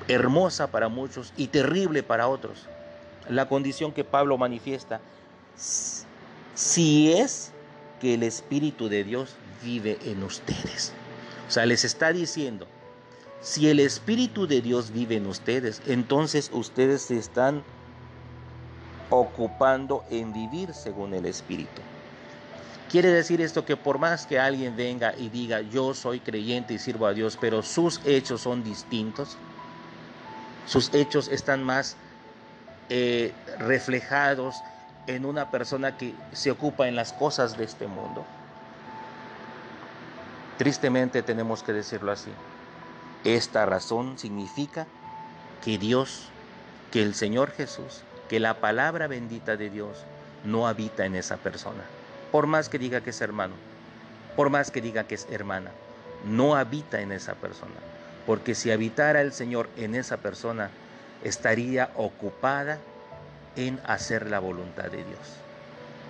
[0.07, 2.67] hermosa para muchos y terrible para otros.
[3.29, 5.01] La condición que Pablo manifiesta,
[6.55, 7.51] si es
[8.01, 10.93] que el Espíritu de Dios vive en ustedes.
[11.47, 12.67] O sea, les está diciendo,
[13.41, 17.63] si el Espíritu de Dios vive en ustedes, entonces ustedes se están
[19.09, 21.81] ocupando en vivir según el Espíritu.
[22.89, 26.79] Quiere decir esto que por más que alguien venga y diga yo soy creyente y
[26.79, 29.37] sirvo a Dios, pero sus hechos son distintos,
[30.65, 31.97] sus hechos están más
[32.89, 34.63] eh, reflejados
[35.07, 38.25] en una persona que se ocupa en las cosas de este mundo.
[40.57, 42.31] Tristemente tenemos que decirlo así.
[43.23, 44.87] Esta razón significa
[45.63, 46.29] que Dios,
[46.91, 50.05] que el Señor Jesús, que la palabra bendita de Dios
[50.43, 51.83] no habita en esa persona.
[52.31, 53.55] Por más que diga que es hermano,
[54.35, 55.71] por más que diga que es hermana,
[56.25, 57.75] no habita en esa persona.
[58.25, 60.69] Porque si habitara el Señor en esa persona,
[61.23, 62.79] estaría ocupada
[63.55, 65.19] en hacer la voluntad de Dios.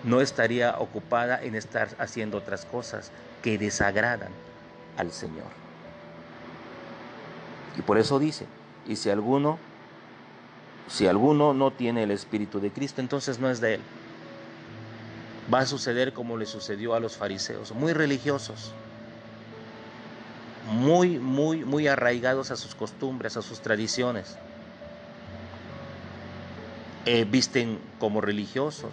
[0.04, 4.32] No estaría ocupada en estar haciendo otras cosas que desagradan
[4.98, 5.48] al Señor.
[7.78, 8.46] Y por eso dice,
[8.88, 9.60] y si alguno
[10.90, 13.82] si alguno no tiene el Espíritu de Cristo, entonces no es de Él.
[15.54, 18.74] Va a suceder como le sucedió a los fariseos, muy religiosos,
[20.72, 24.36] muy, muy, muy arraigados a sus costumbres, a sus tradiciones.
[27.06, 28.92] Eh, visten como religiosos,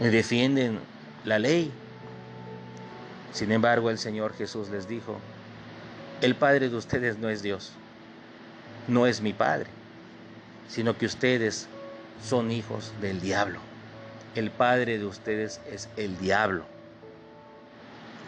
[0.00, 0.80] eh, defienden
[1.24, 1.72] la ley.
[3.32, 5.18] Sin embargo, el Señor Jesús les dijo,
[6.20, 7.72] el Padre de ustedes no es Dios,
[8.88, 9.76] no es mi Padre
[10.68, 11.68] sino que ustedes
[12.22, 13.60] son hijos del diablo.
[14.34, 16.64] El padre de ustedes es el diablo.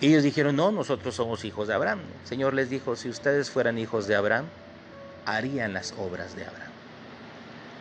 [0.00, 2.00] Ellos dijeron, no, nosotros somos hijos de Abraham.
[2.22, 4.46] El Señor les dijo, si ustedes fueran hijos de Abraham,
[5.26, 6.72] harían las obras de Abraham.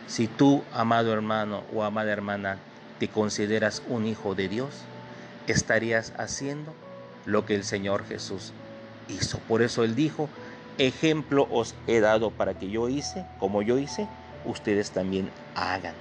[0.08, 2.56] Si tú, amado hermano o amada hermana,
[2.98, 4.70] te consideras un hijo de Dios,
[5.46, 6.74] estarías haciendo
[7.26, 8.54] lo que el Señor Jesús
[9.08, 9.38] hizo.
[9.40, 10.30] Por eso Él dijo,
[10.78, 14.08] ejemplo os he dado para que yo hice, como yo hice,
[14.46, 15.94] ustedes también hagan.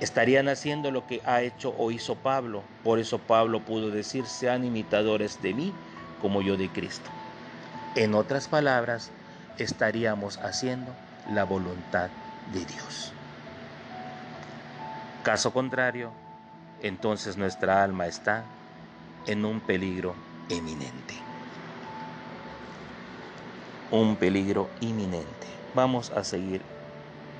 [0.00, 2.62] Estarían haciendo lo que ha hecho o hizo Pablo.
[2.84, 5.72] Por eso Pablo pudo decir, sean imitadores de mí
[6.20, 7.10] como yo de Cristo.
[7.96, 9.10] En otras palabras,
[9.58, 10.92] estaríamos haciendo
[11.32, 12.10] la voluntad
[12.52, 13.12] de Dios.
[15.24, 16.10] Caso contrario,
[16.82, 18.44] entonces nuestra alma está
[19.26, 20.14] en un peligro
[20.50, 21.14] eminente.
[23.90, 25.46] Un peligro inminente.
[25.74, 26.60] Vamos a seguir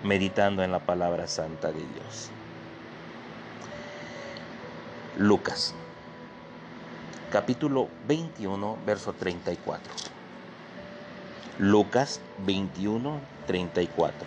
[0.03, 2.31] meditando en la palabra santa de Dios.
[5.19, 5.75] Lucas,
[7.31, 9.93] capítulo 21, verso 34.
[11.59, 14.27] Lucas 21, 34.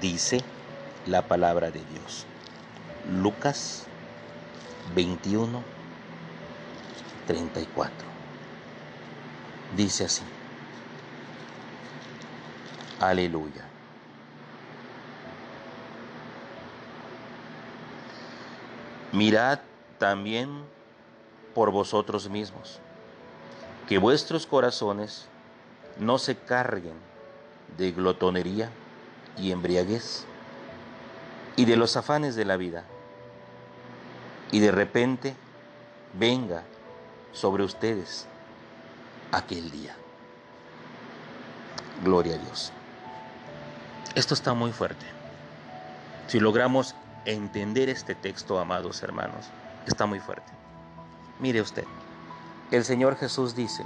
[0.00, 0.40] Dice
[1.06, 2.26] la palabra de Dios.
[3.08, 3.86] Lucas
[4.94, 5.62] 21,
[7.26, 7.94] 34.
[9.76, 10.22] Dice así.
[13.00, 13.64] Aleluya.
[19.12, 19.60] Mirad
[19.98, 20.64] también
[21.54, 22.78] por vosotros mismos,
[23.88, 25.26] que vuestros corazones
[25.98, 26.94] no se carguen
[27.76, 28.70] de glotonería
[29.36, 30.26] y embriaguez
[31.56, 32.84] y de los afanes de la vida,
[34.52, 35.34] y de repente
[36.18, 36.62] venga
[37.32, 38.26] sobre ustedes
[39.32, 39.94] aquel día.
[42.04, 42.72] Gloria a Dios.
[44.14, 45.06] Esto está muy fuerte.
[46.26, 49.46] Si logramos entender este texto, amados hermanos,
[49.86, 50.50] está muy fuerte.
[51.38, 51.84] Mire usted,
[52.70, 53.84] el Señor Jesús dice,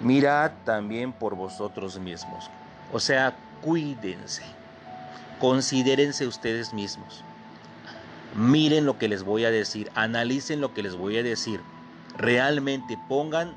[0.00, 2.50] mirad también por vosotros mismos.
[2.92, 4.44] O sea, cuídense,
[5.40, 7.24] considérense ustedes mismos.
[8.34, 11.60] Miren lo que les voy a decir, analicen lo que les voy a decir.
[12.16, 13.56] Realmente pongan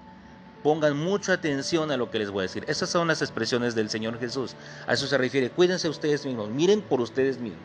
[0.63, 2.65] pongan mucha atención a lo que les voy a decir.
[2.67, 4.55] Esas son las expresiones del Señor Jesús.
[4.87, 5.49] A eso se refiere.
[5.49, 7.61] Cuídense ustedes mismos, miren por ustedes mismos.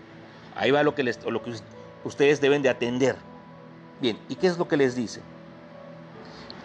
[0.56, 1.54] Ahí va lo que, les, lo que
[2.04, 3.16] ustedes deben de atender.
[4.00, 5.20] Bien, ¿y qué es lo que les dice?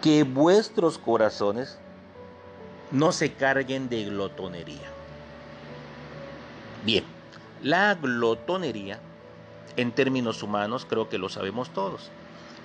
[0.00, 1.78] Que vuestros corazones
[2.90, 4.88] no se carguen de glotonería.
[6.84, 7.04] Bien,
[7.62, 8.98] la glotonería,
[9.76, 12.10] en términos humanos, creo que lo sabemos todos.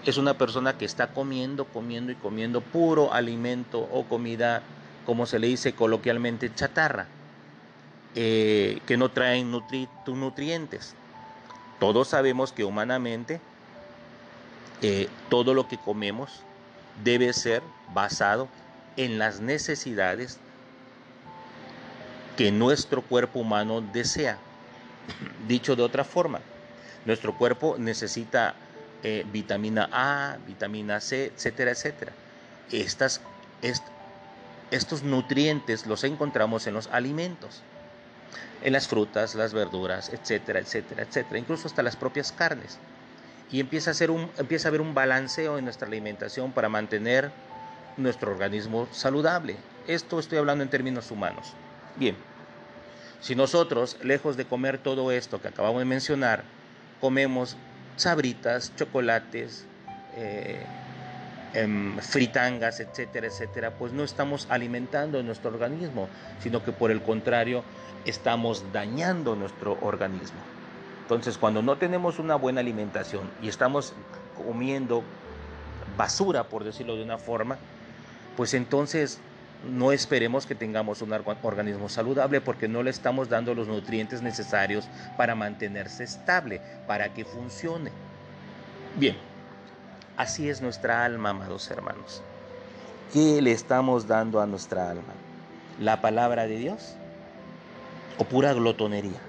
[0.05, 4.61] Es una persona que está comiendo, comiendo y comiendo puro alimento o comida,
[5.05, 7.07] como se le dice coloquialmente, chatarra,
[8.15, 10.95] eh, que no traen nutrientes.
[11.79, 13.41] Todos sabemos que humanamente
[14.81, 16.41] eh, todo lo que comemos
[17.03, 17.61] debe ser
[17.93, 18.47] basado
[18.97, 20.39] en las necesidades
[22.37, 24.37] que nuestro cuerpo humano desea.
[25.47, 26.39] Dicho de otra forma,
[27.05, 28.55] nuestro cuerpo necesita
[29.03, 32.11] eh, vitamina A, vitamina C, etcétera, etcétera.
[32.71, 33.21] Estas,
[34.71, 37.61] estos nutrientes los encontramos en los alimentos,
[38.63, 42.79] en las frutas, las verduras, etcétera, etcétera, etcétera, incluso hasta las propias carnes.
[43.51, 47.29] Y empieza a, ser un, empieza a haber un balanceo en nuestra alimentación para mantener
[47.97, 49.55] nuestro organismo saludable.
[49.87, 51.53] Esto estoy hablando en términos humanos.
[51.95, 52.15] Bien,
[53.25, 56.43] si nosotros, lejos de comer todo esto que acabamos de mencionar,
[57.01, 57.57] comemos
[57.95, 59.65] sabritas, chocolates,
[60.15, 60.63] eh,
[61.55, 66.07] em, fritangas, etcétera, etcétera, pues no estamos alimentando nuestro organismo,
[66.39, 67.63] sino que por el contrario
[68.05, 70.37] estamos dañando nuestro organismo.
[71.01, 73.93] Entonces, cuando no tenemos una buena alimentación y estamos
[74.37, 75.01] comiendo
[75.97, 77.57] basura, por decirlo de una forma,
[78.37, 79.19] pues entonces
[79.69, 84.87] no esperemos que tengamos un organismo saludable porque no le estamos dando los nutrientes necesarios
[85.17, 87.91] para mantenerse estable, para que funcione.
[88.97, 89.17] Bien,
[90.17, 92.21] así es nuestra alma, amados hermanos.
[93.11, 95.13] ¿Qué le estamos dando a nuestra alma?
[95.79, 96.95] ¿La palabra de Dios?
[98.17, 99.19] ¿O pura glotonería?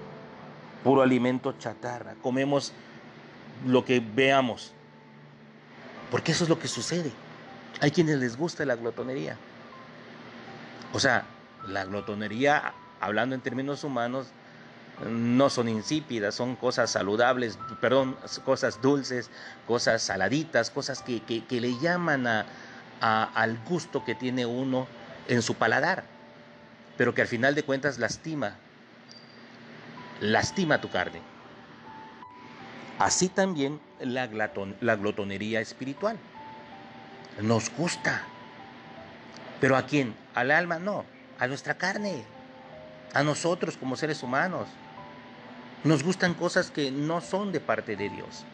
[0.83, 2.15] Puro alimento chatarra.
[2.21, 2.73] Comemos
[3.65, 4.73] lo que veamos.
[6.11, 7.11] Porque eso es lo que sucede.
[7.81, 9.37] Hay quienes les gusta la glotonería.
[10.93, 11.25] O sea,
[11.67, 14.27] la glotonería, hablando en términos humanos,
[15.05, 19.29] no son insípidas, son cosas saludables, perdón, cosas dulces,
[19.67, 22.45] cosas saladitas, cosas que, le llaman
[22.99, 24.87] al gusto que tiene uno
[25.27, 26.03] en su paladar,
[26.97, 28.55] pero que al final de cuentas lastima,
[30.19, 31.21] lastima tu carne.
[32.97, 34.27] Así también la,
[34.81, 36.17] la glotonería espiritual.
[37.39, 38.23] Nos gusta.
[39.61, 40.15] ¿Pero a quién?
[40.37, 40.77] ¿Al alma?
[40.77, 41.03] No,
[41.39, 42.23] a nuestra carne,
[43.11, 44.67] a nosotros como seres humanos.
[45.83, 48.45] Nos gustan cosas que no son de parte de Dios.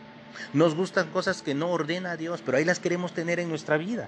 [0.54, 4.08] Nos gustan cosas que no ordena Dios, pero ahí las queremos tener en nuestra vida,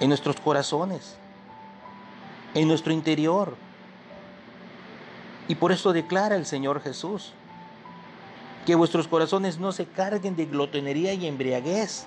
[0.00, 1.16] en nuestros corazones,
[2.54, 3.58] en nuestro interior.
[5.48, 7.34] Y por eso declara el Señor Jesús,
[8.64, 12.06] que vuestros corazones no se carguen de glotonería y embriaguez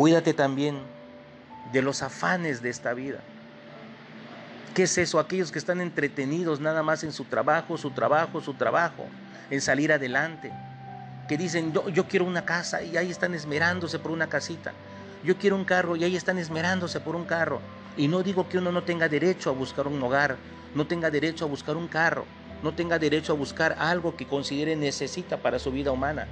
[0.00, 0.78] Cuídate también
[1.74, 3.18] de los afanes de esta vida.
[4.72, 5.18] ¿Qué es eso?
[5.18, 9.04] Aquellos que están entretenidos nada más en su trabajo, su trabajo, su trabajo,
[9.50, 10.52] en salir adelante.
[11.28, 14.72] Que dicen, yo, yo quiero una casa y ahí están esmerándose por una casita.
[15.22, 17.60] Yo quiero un carro y ahí están esmerándose por un carro.
[17.98, 20.38] Y no digo que uno no tenga derecho a buscar un hogar,
[20.74, 22.24] no tenga derecho a buscar un carro,
[22.62, 26.26] no tenga derecho a buscar algo que considere necesita para su vida humana.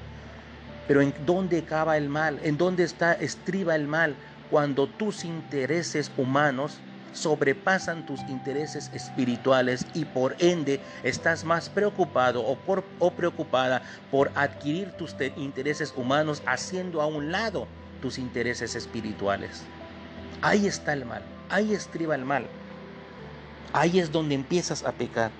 [0.89, 2.41] Pero ¿en dónde acaba el mal?
[2.43, 4.16] ¿En dónde está estriba el mal?
[4.51, 6.80] Cuando tus intereses humanos
[7.12, 14.30] sobrepasan tus intereses espirituales y por ende estás más preocupado o, por, o preocupada por
[14.34, 17.66] adquirir tus intereses humanos haciendo a un lado
[18.01, 19.62] tus intereses espirituales.
[20.41, 22.47] Ahí está el mal, ahí estriba el mal.
[23.72, 25.30] Ahí es donde empiezas a pecar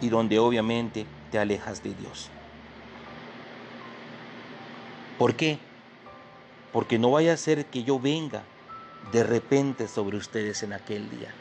[0.00, 2.30] y donde obviamente te alejas de Dios.
[5.18, 5.58] ¿Por qué?
[6.72, 8.42] Porque no vaya a ser que yo venga
[9.12, 11.32] de repente sobre ustedes en aquel día.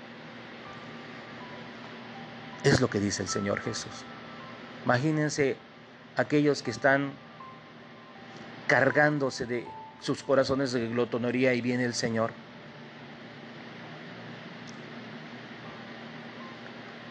[2.63, 3.91] Es lo que dice el Señor Jesús.
[4.85, 5.57] Imagínense
[6.15, 7.11] aquellos que están
[8.67, 9.65] cargándose de
[9.99, 12.31] sus corazones de glotonería y viene el Señor.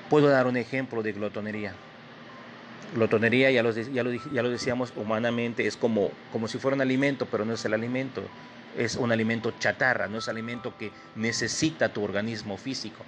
[0.09, 1.75] Puedo dar un ejemplo de glotonería.
[2.95, 7.45] Glotonería, ya lo, ya lo decíamos humanamente, es como, como si fuera un alimento, pero
[7.45, 8.23] no es el alimento.
[8.77, 13.05] Es un alimento chatarra, no es alimento que necesita tu organismo físico.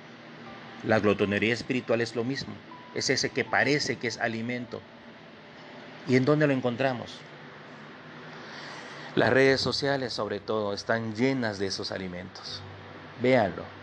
[0.84, 2.54] La glotonería espiritual es lo mismo.
[2.94, 4.80] Es ese que parece que es alimento.
[6.08, 7.18] ¿Y en dónde lo encontramos?
[9.16, 12.60] Las redes sociales sobre todo están llenas de esos alimentos.
[13.20, 13.75] Véanlo.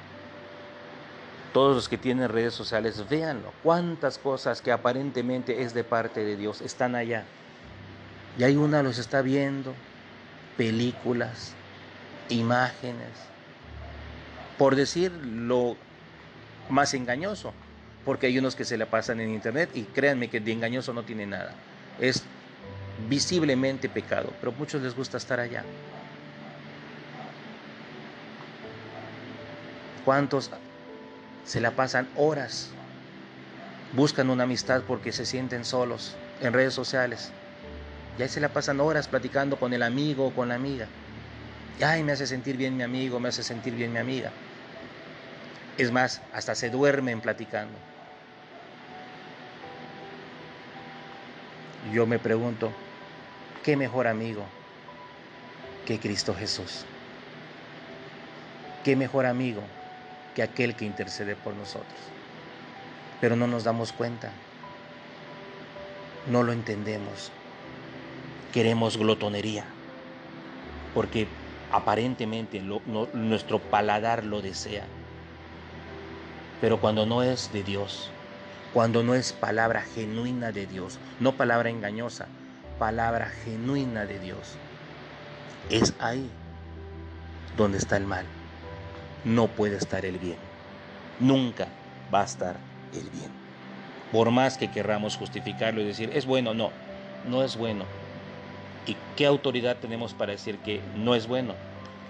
[1.53, 3.53] Todos los que tienen redes sociales, véanlo.
[3.61, 7.25] Cuántas cosas que aparentemente es de parte de Dios están allá.
[8.39, 9.75] Y hay una los está viendo,
[10.57, 11.53] películas,
[12.29, 13.11] imágenes.
[14.57, 15.77] Por decir lo
[16.69, 17.53] más engañoso,
[18.03, 21.03] porque hay unos que se le pasan en internet y créanme que de engañoso no
[21.03, 21.53] tiene nada.
[21.99, 22.23] Es
[23.07, 25.63] visiblemente pecado, pero a muchos les gusta estar allá.
[30.03, 30.49] ¿Cuántos
[31.45, 32.69] se la pasan horas,
[33.93, 37.31] buscan una amistad porque se sienten solos en redes sociales.
[38.17, 40.87] Y ahí se la pasan horas platicando con el amigo o con la amiga.
[41.79, 44.31] Y ay, me hace sentir bien mi amigo, me hace sentir bien mi amiga.
[45.77, 47.73] Es más, hasta se duermen platicando.
[51.91, 52.71] Yo me pregunto,
[53.63, 54.45] ¿qué mejor amigo
[55.85, 56.85] que Cristo Jesús?
[58.83, 59.63] ¿Qué mejor amigo
[60.33, 61.99] que aquel que intercede por nosotros?
[63.21, 64.31] Pero no nos damos cuenta,
[66.29, 67.31] no lo entendemos.
[68.51, 69.65] Queremos glotonería,
[70.93, 71.27] porque
[71.71, 72.61] aparentemente
[73.13, 74.85] nuestro paladar lo desea.
[76.61, 78.11] Pero cuando no es de Dios,
[78.73, 82.27] cuando no es palabra genuina de Dios, no palabra engañosa,
[82.79, 84.55] palabra genuina de Dios,
[85.69, 86.29] es ahí
[87.57, 88.25] donde está el mal.
[89.25, 90.37] No puede estar el bien.
[91.19, 91.67] Nunca
[92.13, 92.57] va a estar
[92.93, 93.31] el bien.
[94.11, 96.71] Por más que querramos justificarlo y decir, es bueno, no,
[97.29, 97.85] no es bueno.
[98.85, 101.55] ¿Y qué autoridad tenemos para decir que no es bueno?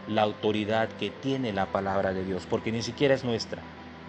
[0.07, 3.61] La autoridad que tiene la palabra de Dios, porque ni siquiera es nuestra,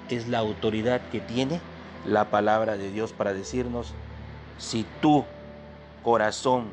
[0.08, 1.60] es la autoridad que tiene
[2.06, 3.92] la palabra de Dios para decirnos,
[4.58, 5.24] si tu
[6.02, 6.64] corazón,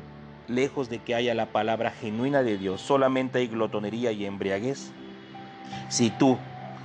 [0.48, 4.90] lejos de que haya la palabra genuina de Dios, solamente hay glotonería y embriaguez,
[5.88, 6.38] si tú,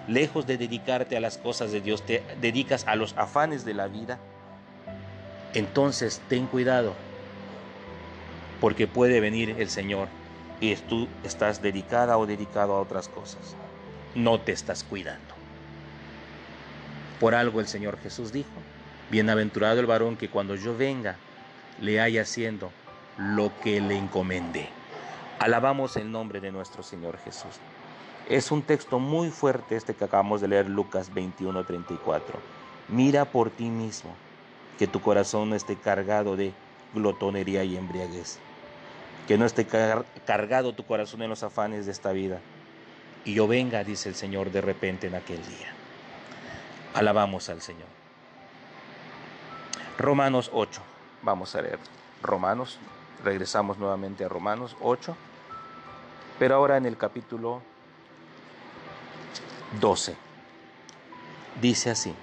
[0.07, 3.87] lejos de dedicarte a las cosas de Dios, te dedicas a los afanes de la
[3.87, 4.19] vida,
[5.53, 6.93] entonces ten cuidado
[8.59, 10.07] porque puede venir el Señor
[10.59, 13.55] y tú estás dedicada o dedicado a otras cosas.
[14.15, 15.35] No te estás cuidando.
[17.19, 18.49] Por algo el Señor Jesús dijo,
[19.09, 21.15] bienaventurado el varón que cuando yo venga
[21.81, 22.71] le haya haciendo
[23.17, 24.69] lo que le encomendé.
[25.39, 27.59] Alabamos el nombre de nuestro Señor Jesús.
[28.29, 32.21] Es un texto muy fuerte este que acabamos de leer, Lucas 21:34.
[32.89, 34.13] Mira por ti mismo,
[34.77, 36.53] que tu corazón no esté cargado de
[36.93, 38.39] glotonería y embriaguez
[39.27, 39.67] que no esté
[40.25, 42.39] cargado tu corazón en los afanes de esta vida.
[43.25, 45.67] Y yo venga, dice el Señor, de repente en aquel día.
[46.93, 47.89] Alabamos al Señor.
[49.97, 50.81] Romanos 8.
[51.23, 51.79] Vamos a leer
[52.23, 52.79] Romanos.
[53.23, 55.15] Regresamos nuevamente a Romanos 8.
[56.39, 57.61] Pero ahora en el capítulo
[59.81, 60.15] 12.
[61.61, 62.13] Dice así.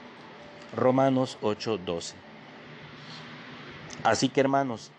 [0.75, 2.15] Romanos 8, 12.
[4.03, 4.91] Así que hermanos,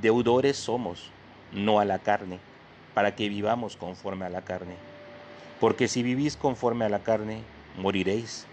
[0.00, 1.10] deudores somos
[1.52, 2.38] no a la carne,
[2.94, 4.76] para que vivamos conforme a la carne.
[5.58, 7.42] Porque si vivís conforme a la carne,
[7.78, 8.46] moriréis.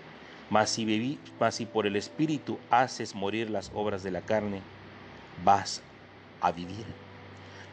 [0.49, 4.61] Mas si, vivís, mas si por el Espíritu haces morir las obras de la carne,
[5.43, 5.81] vas
[6.41, 6.85] a vivir.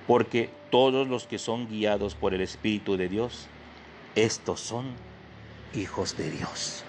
[0.06, 3.46] Porque todos los que son guiados por el Espíritu de Dios,
[4.14, 4.94] estos son
[5.74, 6.84] hijos de Dios.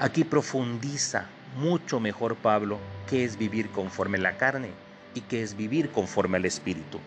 [0.00, 1.26] Aquí profundiza
[1.56, 2.78] mucho mejor Pablo
[3.08, 4.70] qué es vivir conforme la carne
[5.14, 7.00] y que es vivir conforme al Espíritu.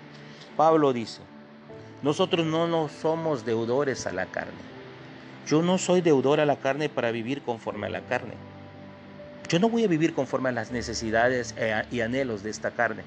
[0.57, 1.21] Pablo dice,
[2.01, 4.53] nosotros no nos somos deudores a la carne.
[5.47, 8.33] Yo no soy deudor a la carne para vivir conforme a la carne.
[9.49, 13.03] Yo no voy a vivir conforme a las necesidades eh, y anhelos de esta carne.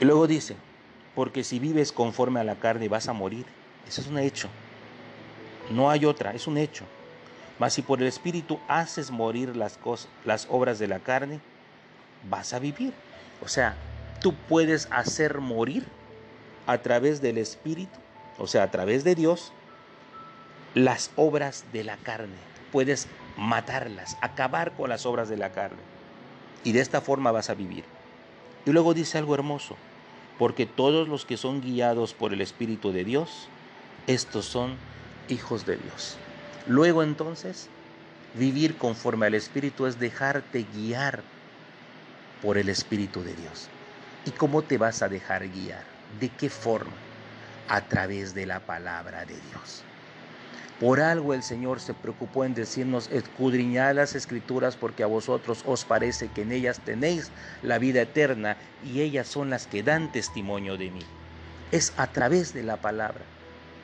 [0.00, 0.56] Y luego dice,
[1.14, 3.46] porque si vives conforme a la carne vas a morir.
[3.88, 4.48] Eso es un hecho.
[5.70, 6.84] No hay otra, es un hecho.
[7.58, 11.40] Mas si por el Espíritu haces morir las, cosas, las obras de la carne,
[12.28, 12.92] vas a vivir.
[13.42, 13.76] O sea,
[14.20, 15.86] tú puedes hacer morir
[16.66, 17.98] a través del Espíritu,
[18.38, 19.52] o sea, a través de Dios,
[20.74, 22.36] las obras de la carne.
[22.70, 25.78] Puedes matarlas, acabar con las obras de la carne.
[26.64, 27.84] Y de esta forma vas a vivir.
[28.64, 29.76] Y luego dice algo hermoso,
[30.38, 33.48] porque todos los que son guiados por el Espíritu de Dios,
[34.06, 34.76] estos son
[35.28, 36.16] hijos de Dios.
[36.66, 37.68] Luego entonces,
[38.34, 41.22] vivir conforme al Espíritu es dejarte guiar
[42.42, 43.68] por el Espíritu de Dios.
[44.26, 45.84] ¿Y cómo te vas a dejar guiar?
[46.20, 46.92] ¿De qué forma?
[47.68, 49.82] A través de la palabra de Dios.
[50.80, 55.84] Por algo el Señor se preocupó en decirnos, escudriñad las escrituras porque a vosotros os
[55.84, 57.30] parece que en ellas tenéis
[57.62, 61.02] la vida eterna y ellas son las que dan testimonio de mí.
[61.70, 63.22] Es a través de la palabra.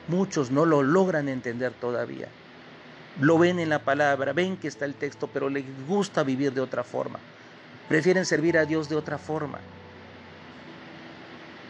[0.09, 2.27] Muchos no lo logran entender todavía
[3.19, 6.61] lo ven en la palabra, ven que está el texto, pero les gusta vivir de
[6.61, 7.19] otra forma.
[7.89, 9.59] Prefieren servir a Dios de otra forma.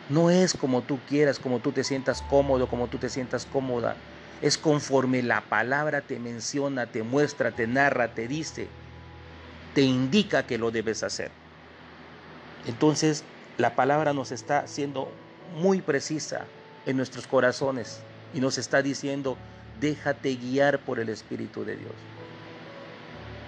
[0.10, 3.96] No es como tú quieras, como tú te sientas cómodo, como tú te sientas cómoda.
[4.42, 8.68] Es conforme la palabra te menciona, te muestra, te narra, te dice,
[9.74, 11.32] te indica que lo debes hacer.
[12.68, 13.24] Entonces,
[13.58, 15.12] la palabra nos está siendo
[15.58, 16.46] muy precisa
[16.86, 18.02] en nuestros corazones
[18.34, 19.38] y nos está diciendo,
[19.80, 21.94] déjate guiar por el Espíritu de Dios.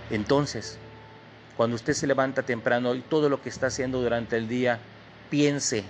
[0.10, 0.78] Entonces,
[1.58, 4.80] Cuando usted se levanta temprano y todo lo que está haciendo durante el día,
[5.30, 5.84] piense,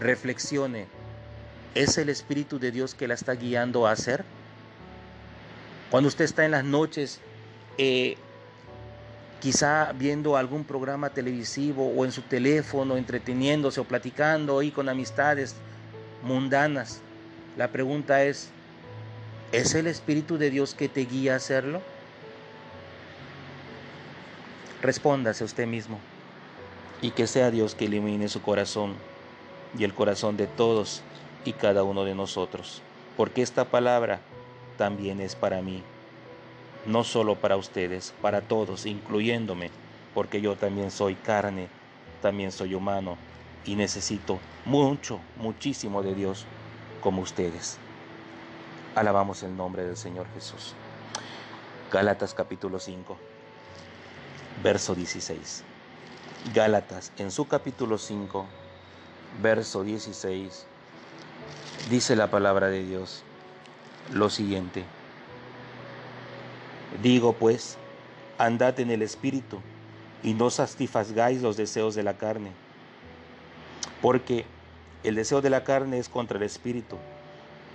[0.00, 0.88] reflexione,
[1.74, 4.24] ¿es el Espíritu de Dios que la está guiando a hacer?
[5.90, 7.20] Cuando usted está en las noches,
[7.78, 8.16] eh,
[9.40, 15.54] quizá viendo algún programa televisivo o en su teléfono, entreteniéndose o platicando ahí con amistades
[16.22, 17.02] mundanas,
[17.56, 18.50] la pregunta es,
[19.52, 21.80] ¿es el Espíritu de Dios que te guía a hacerlo?
[24.82, 25.98] Respóndase usted mismo
[27.00, 28.94] y que sea Dios que ilumine su corazón
[29.78, 31.02] y el corazón de todos
[31.44, 32.82] y cada uno de nosotros,
[33.16, 34.20] porque esta palabra
[34.76, 35.82] también es para mí,
[36.86, 39.70] no solo para ustedes, para todos, incluyéndome,
[40.12, 41.68] porque yo también soy carne,
[42.20, 43.16] también soy humano
[43.64, 46.46] y necesito mucho, muchísimo de Dios
[47.04, 47.76] como ustedes.
[48.94, 50.72] Alabamos el nombre del Señor Jesús.
[51.92, 53.18] Gálatas capítulo 5,
[54.62, 55.64] verso 16.
[56.54, 58.46] Gálatas en su capítulo 5,
[59.42, 60.66] verso 16,
[61.90, 63.22] dice la palabra de Dios
[64.10, 64.82] lo siguiente.
[67.02, 67.76] Digo pues,
[68.38, 69.60] andad en el Espíritu
[70.22, 72.52] y no satisfagáis los deseos de la carne,
[74.00, 74.46] porque
[75.04, 76.96] el deseo de la carne es contra el espíritu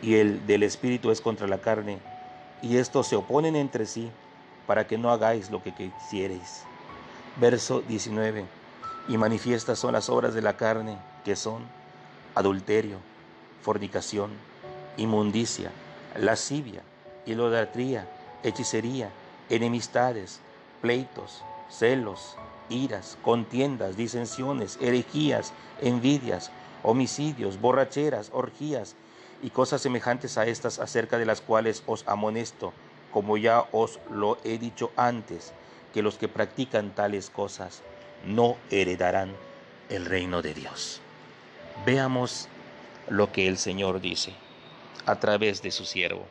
[0.02, 2.00] y el del espíritu es contra la carne,
[2.62, 4.10] y estos se oponen entre sí
[4.66, 6.64] para que no hagáis lo que quisierais.
[7.40, 8.46] Verso 19.
[9.08, 11.64] Y manifiestas son las obras de la carne, que son
[12.36, 12.98] adulterio,
[13.62, 14.32] fornicación,
[14.98, 15.72] inmundicia,
[16.16, 16.82] lascivia,
[17.26, 18.08] idolatría,
[18.44, 19.10] hechicería,
[19.50, 20.40] enemistades,
[20.82, 22.36] pleitos, celos,
[22.70, 26.52] iras, contiendas, disensiones, herejías, envidias,
[26.84, 28.96] homicidios, borracheras, orgías
[29.42, 32.74] y cosas semejantes a estas acerca de las cuales os amonesto,
[33.12, 35.54] como ya os lo he dicho antes,
[35.94, 37.82] que los que practican tales cosas
[38.26, 39.36] no heredarán
[39.90, 41.02] el reino de Dios.
[41.86, 42.48] Veamos
[43.08, 44.34] lo que el Señor dice
[45.06, 46.26] a través de su siervo.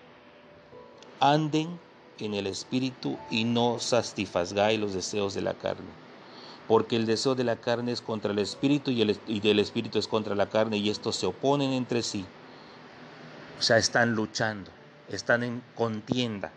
[1.20, 1.80] Anden
[2.20, 6.07] en el espíritu y no satisfagáis los deseos de la carne
[6.68, 9.98] porque el deseo de la carne es contra el espíritu y, el, y del espíritu
[9.98, 12.26] es contra la carne y estos se oponen entre sí.
[13.58, 14.70] O sea, están luchando,
[15.08, 16.52] están en contienda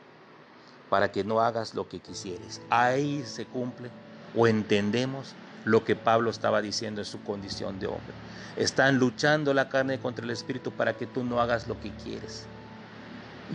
[0.90, 2.62] para que no hagas lo que quisieres.
[2.70, 3.90] Ahí se cumple
[4.36, 5.34] o entendemos
[5.64, 8.14] lo que Pablo estaba diciendo en su condición de hombre.
[8.58, 12.46] Están luchando la carne contra el espíritu para que tú no hagas lo que quieres.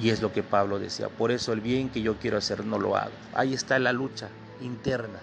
[0.01, 1.11] Y es lo que Pablo decía.
[1.11, 3.13] Por eso el bien que yo quiero hacer no lo hago.
[3.35, 4.29] Ahí está la lucha
[4.63, 5.21] interna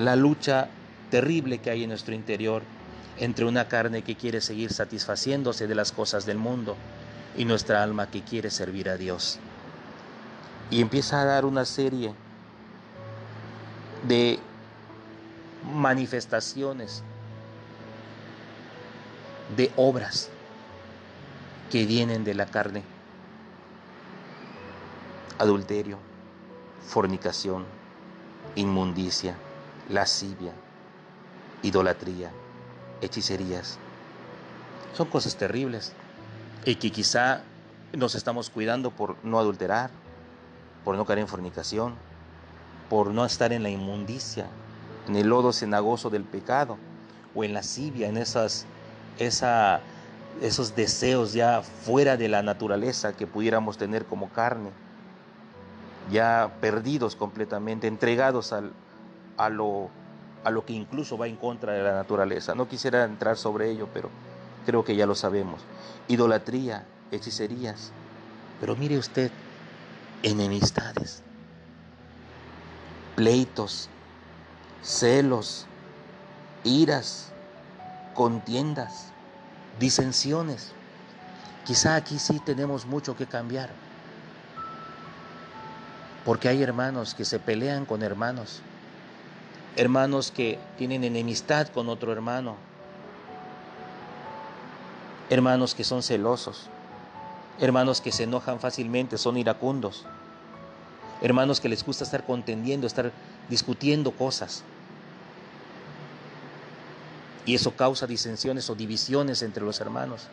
[0.00, 0.68] la lucha
[1.10, 2.62] terrible que hay en nuestro interior
[3.18, 6.76] entre una carne que quiere seguir satisfaciéndose de las cosas del mundo
[7.36, 9.38] y nuestra alma que quiere servir a Dios.
[10.70, 12.14] Y empieza a dar una serie
[14.08, 14.38] de
[15.74, 17.02] manifestaciones,
[19.56, 20.30] de obras
[21.70, 22.82] que vienen de la carne.
[25.38, 25.98] Adulterio,
[26.88, 27.66] fornicación,
[28.56, 29.36] inmundicia
[29.88, 30.52] lascivia,
[31.62, 32.30] idolatría,
[33.00, 33.78] hechicerías.
[34.94, 35.92] Son cosas terribles
[36.64, 37.42] y que quizá
[37.92, 39.90] nos estamos cuidando por no adulterar,
[40.84, 41.94] por no caer en fornicación,
[42.88, 44.46] por no estar en la inmundicia,
[45.08, 46.78] en el lodo cenagoso del pecado
[47.34, 48.66] o en lascivia, en esas,
[49.18, 49.80] esa,
[50.40, 54.70] esos deseos ya fuera de la naturaleza que pudiéramos tener como carne,
[56.10, 58.72] ya perdidos completamente, entregados al,
[59.36, 59.90] a lo,
[60.44, 62.54] a lo que incluso va en contra de la naturaleza.
[62.54, 64.10] No quisiera entrar sobre ello, pero
[64.66, 65.60] creo que ya lo sabemos.
[66.08, 67.92] Idolatría, hechicerías.
[68.60, 69.30] Pero mire usted,
[70.22, 71.22] enemistades,
[73.16, 73.88] pleitos,
[74.82, 75.66] celos,
[76.64, 77.32] iras,
[78.14, 79.12] contiendas,
[79.78, 80.72] disensiones.
[81.64, 83.70] Quizá aquí sí tenemos mucho que cambiar.
[86.24, 88.62] Porque hay hermanos que se pelean con hermanos
[89.76, 92.56] hermanos que tienen enemistad con otro hermano,
[95.30, 96.68] hermanos que son celosos,
[97.60, 100.04] hermanos que se enojan fácilmente, son iracundos,
[101.22, 103.12] hermanos que les gusta estar contendiendo, estar
[103.48, 104.62] discutiendo cosas.
[107.44, 110.28] Y eso causa disensiones o divisiones entre los hermanos.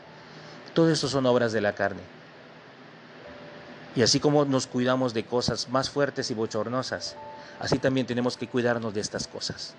[0.75, 2.01] Todo eso son obras de la carne.
[3.95, 7.15] Y así como nos cuidamos de cosas más fuertes y bochornosas,
[7.59, 9.73] así también tenemos que cuidarnos de estas cosas,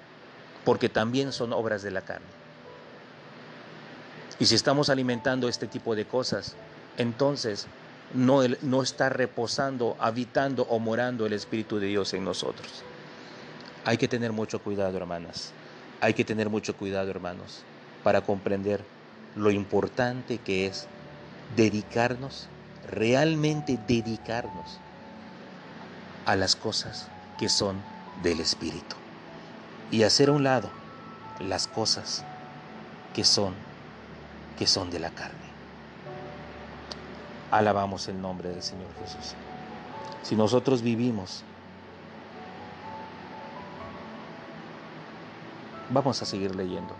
[0.65, 2.27] porque también son obras de la carne.
[4.39, 6.55] Y si estamos alimentando este tipo de cosas,
[6.97, 7.67] entonces
[8.15, 12.83] no, no está reposando, habitando o morando el Espíritu de Dios en nosotros.
[13.85, 15.53] Hay que tener mucho cuidado, hermanas.
[16.01, 17.63] Hay que tener mucho cuidado, hermanos,
[18.03, 18.83] para comprender
[19.37, 20.87] lo importante que es
[21.57, 22.49] dedicarnos,
[22.91, 24.79] realmente dedicarnos
[26.27, 27.09] a las cosas
[27.41, 27.83] que son
[28.23, 28.95] del Espíritu
[29.91, 30.71] y hacer a un lado
[31.41, 32.23] las cosas
[33.15, 33.55] que son
[34.59, 35.39] que son de la carne.
[37.51, 39.35] Alabamos el nombre del Señor Jesús.
[40.23, 41.43] Si nosotros vivimos
[45.93, 46.95] Vamos a seguir leyendo.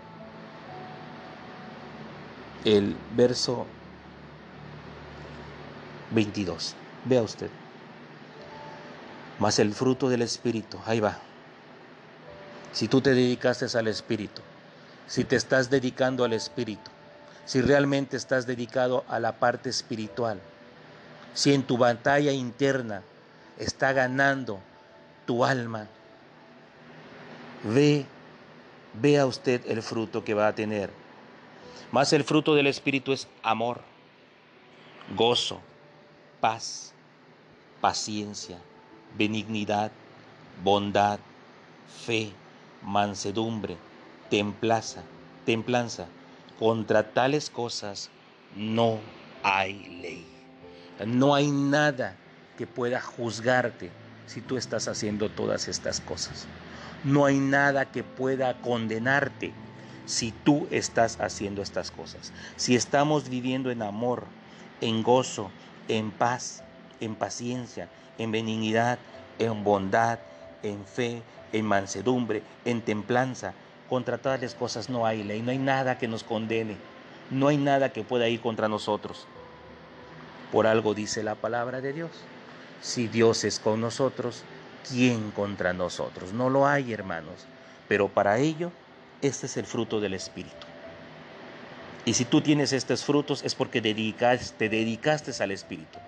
[2.65, 3.65] El verso
[6.11, 6.75] 22.
[7.05, 7.49] Vea usted.
[9.41, 11.17] Mas el fruto del Espíritu, ahí va.
[12.73, 14.39] Si tú te dedicaste al Espíritu,
[15.07, 16.91] si te estás dedicando al Espíritu,
[17.45, 20.39] si realmente estás dedicado a la parte espiritual,
[21.33, 23.01] si en tu batalla interna
[23.57, 24.59] está ganando
[25.25, 25.87] tu alma,
[27.63, 28.05] ve
[28.93, 30.91] vea usted el fruto que va a tener.
[31.91, 33.81] Más el fruto del Espíritu es amor,
[35.15, 35.59] gozo,
[36.39, 36.93] paz,
[37.81, 38.59] paciencia,
[39.17, 39.91] benignidad,
[40.63, 41.19] bondad,
[42.05, 42.31] fe,
[42.83, 43.77] mansedumbre,
[44.29, 45.03] templaza,
[45.45, 46.07] templanza.
[46.59, 48.11] Contra tales cosas
[48.55, 48.99] no
[49.43, 50.25] hay ley.
[51.05, 52.15] No hay nada
[52.57, 53.89] que pueda juzgarte
[54.27, 56.45] si tú estás haciendo todas estas cosas.
[57.03, 59.51] No hay nada que pueda condenarte
[60.05, 62.31] si tú estás haciendo estas cosas.
[62.57, 64.25] Si estamos viviendo en amor,
[64.81, 65.49] en gozo,
[65.87, 66.63] en paz,
[66.99, 68.99] en paciencia, en benignidad,
[69.39, 70.19] en bondad,
[70.63, 73.53] en fe, en mansedumbre, en templanza,
[73.89, 76.77] contra todas las cosas no hay ley, no hay nada que nos condene,
[77.29, 79.27] no hay nada que pueda ir contra nosotros.
[80.51, 82.11] Por algo dice la palabra de Dios.
[82.81, 84.43] Si Dios es con nosotros,
[84.89, 86.33] ¿quién contra nosotros?
[86.33, 87.45] No lo hay, hermanos.
[87.87, 88.71] Pero para ello,
[89.21, 90.67] este es el fruto del Espíritu.
[92.05, 95.99] Y si tú tienes estos frutos es porque te dedicaste al Espíritu.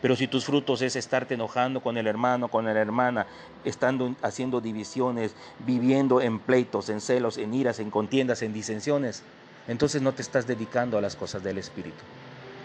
[0.00, 3.26] Pero si tus frutos es estarte enojando con el hermano, con la hermana,
[3.64, 5.34] estando haciendo divisiones,
[5.66, 9.24] viviendo en pleitos, en celos, en iras, en contiendas, en disensiones,
[9.66, 12.04] entonces no te estás dedicando a las cosas del Espíritu.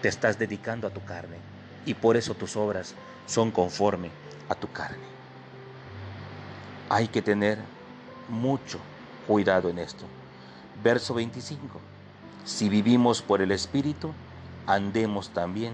[0.02, 1.38] Te estás dedicando a tu carne.
[1.86, 2.94] Y por eso tus obras
[3.26, 4.10] son conforme
[4.48, 5.04] a tu carne.
[6.90, 7.58] Hay que tener
[8.30, 8.80] mucho
[9.28, 10.06] cuidado en esto.
[10.84, 11.80] Verso 25.
[12.46, 14.14] Si vivimos por el Espíritu,
[14.68, 15.74] andemos también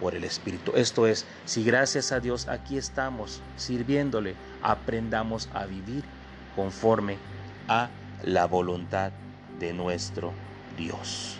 [0.00, 0.72] por el Espíritu.
[0.74, 6.04] Esto es, si gracias a Dios aquí estamos sirviéndole, aprendamos a vivir
[6.54, 7.18] conforme
[7.68, 7.88] a
[8.22, 9.12] la voluntad
[9.58, 10.32] de nuestro
[10.76, 11.38] Dios.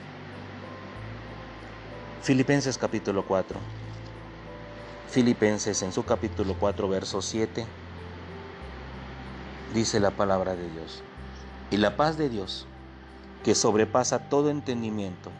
[2.23, 3.59] Filipenses capítulo 4.
[5.09, 7.65] Filipenses en su capítulo 4, verso 7
[9.77, 11.03] dice la palabra de Dios.
[11.71, 12.67] Y la paz de Dios,
[13.45, 15.31] que sobrepasa todo entendimiento,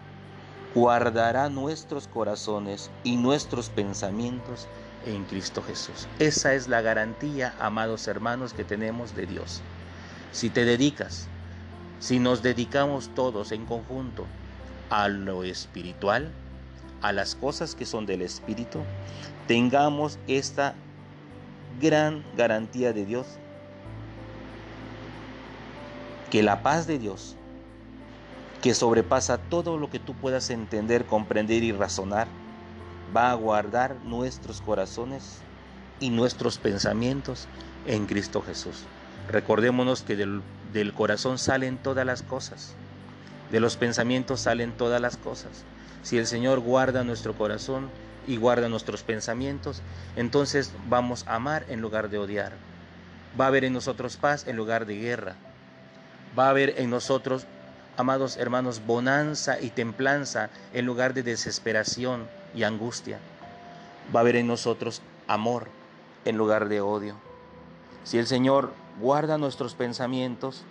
[0.77, 4.69] guardará nuestros corazones y nuestros pensamientos
[5.07, 6.07] en Cristo Jesús.
[6.19, 9.63] Esa es la garantía, amados hermanos, que tenemos de Dios.
[10.33, 11.29] Si te dedicas,
[11.99, 14.27] si nos dedicamos todos en conjunto
[14.91, 16.31] a lo espiritual,
[17.01, 18.81] a las cosas que son del Espíritu,
[19.47, 20.75] tengamos esta
[21.81, 23.27] gran garantía de Dios
[26.31, 27.36] que la paz de Dios,
[28.67, 32.27] que sobrepasa todo lo que tú puedas entender, comprender y razonar,
[33.17, 35.39] va a guardar nuestros corazones
[36.01, 37.47] y nuestros pensamientos
[37.87, 38.83] en Cristo Jesús.
[39.31, 40.43] Recordémonos que del,
[40.95, 42.75] corazón salen todas las cosas,
[43.53, 45.63] de los pensamientos salen todas las cosas.
[46.03, 47.89] Si el Señor guarda nuestro corazón
[48.27, 49.81] y guarda nuestros pensamientos,
[50.17, 52.51] entonces vamos a amar en lugar de odiar.
[53.41, 55.37] Va a haber en nosotros paz en lugar de guerra
[56.39, 57.47] va a haber en nosotros,
[57.97, 63.19] amados hermanos, bonanza y templanza en lugar de desesperación y angustia.
[64.15, 65.69] Va a haber en nosotros amor
[66.25, 67.17] en lugar de odio.
[68.05, 70.65] Si el Señor guarda nuestros pensamientos,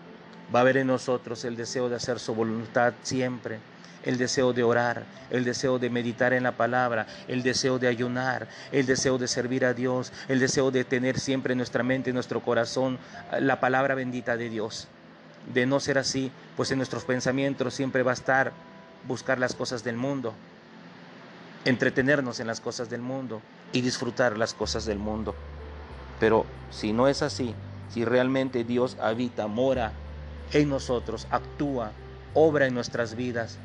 [0.54, 3.60] va a haber en nosotros el deseo de hacer su voluntad siempre,
[4.04, 8.48] el deseo de orar, el deseo de meditar en la palabra, el deseo de ayunar,
[8.72, 12.14] el deseo de servir a Dios, el deseo de tener siempre en nuestra mente, en
[12.14, 13.00] nuestro corazón,
[13.40, 14.88] la palabra bendita de Dios.
[15.54, 18.52] De no ser así, pues en nuestros pensamientos siempre va a estar
[19.08, 20.34] buscar las cosas del mundo,
[21.66, 23.42] entretenernos en las cosas del mundo
[23.72, 25.36] y disfrutar las cosas del mundo.
[26.20, 27.54] Pero si no es así,
[27.94, 29.92] si realmente Dios habita, mora
[30.54, 31.92] en nosotros, actúa,
[32.34, 33.58] obra en nuestras vidas,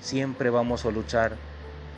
[0.00, 1.36] siempre vamos a luchar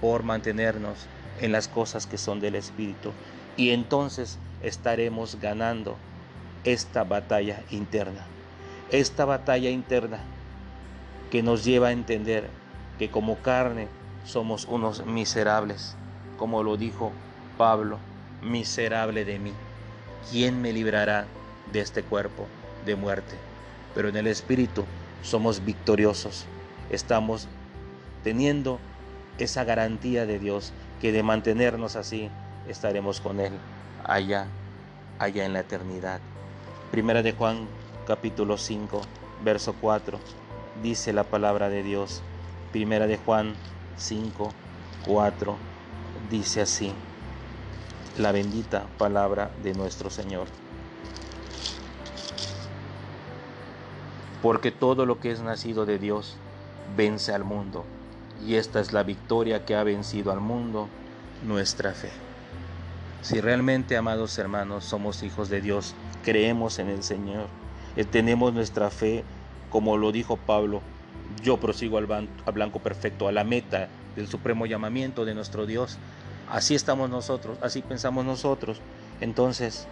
[0.01, 1.07] por mantenernos
[1.41, 3.13] en las cosas que son del Espíritu.
[3.57, 5.97] Y entonces estaremos ganando
[6.65, 8.27] esta batalla interna.
[8.93, 10.19] Esta batalla interna
[11.31, 12.51] que nos lleva a entender
[12.99, 13.87] que como carne
[14.25, 15.95] somos unos miserables,
[16.37, 17.13] como lo dijo
[17.57, 17.99] Pablo,
[18.43, 19.53] miserable de mí.
[20.31, 21.27] ¿Quién me librará
[21.73, 22.49] de este cuerpo
[22.85, 23.37] de muerte?
[23.95, 24.85] Pero en el Espíritu
[25.23, 26.47] somos victoriosos.
[26.91, 27.47] Estamos
[28.25, 28.81] teniendo
[29.39, 32.29] esa garantía de Dios que de mantenernos así
[32.69, 33.53] estaremos con Él
[34.05, 34.49] allá,
[35.21, 36.21] allá en la eternidad.
[36.91, 37.69] Primera de Juan
[38.11, 39.03] capítulo 5,
[39.45, 40.19] verso 4,
[40.83, 42.23] dice la palabra de Dios.
[42.73, 43.55] Primera de Juan
[43.99, 44.51] 5,
[45.07, 45.57] 4,
[46.29, 46.93] dice así,
[48.19, 50.49] la bendita palabra de nuestro Señor.
[54.43, 56.37] Porque todo lo que es nacido de Dios
[56.97, 57.85] vence al mundo,
[58.45, 60.89] y esta es la victoria que ha vencido al mundo,
[61.47, 62.11] nuestra fe.
[63.23, 65.95] Si realmente, amados hermanos, somos hijos de Dios,
[66.25, 67.60] creemos en el Señor,
[68.11, 69.25] tenemos nuestra fe,
[69.71, 70.81] como lo dijo Pablo,
[71.43, 72.07] yo prosigo al
[72.53, 75.99] blanco perfecto, a la meta del supremo llamamiento de nuestro Dios.
[76.49, 78.81] Así estamos nosotros, así pensamos nosotros.
[79.21, 79.87] Entonces,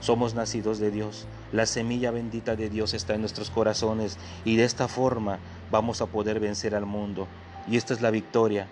[0.00, 1.26] somos nacidos de Dios.
[1.52, 5.38] La semilla bendita de Dios está en nuestros corazones y de esta forma
[5.70, 7.26] vamos a poder vencer al mundo.
[7.68, 8.68] Y esta es la victoria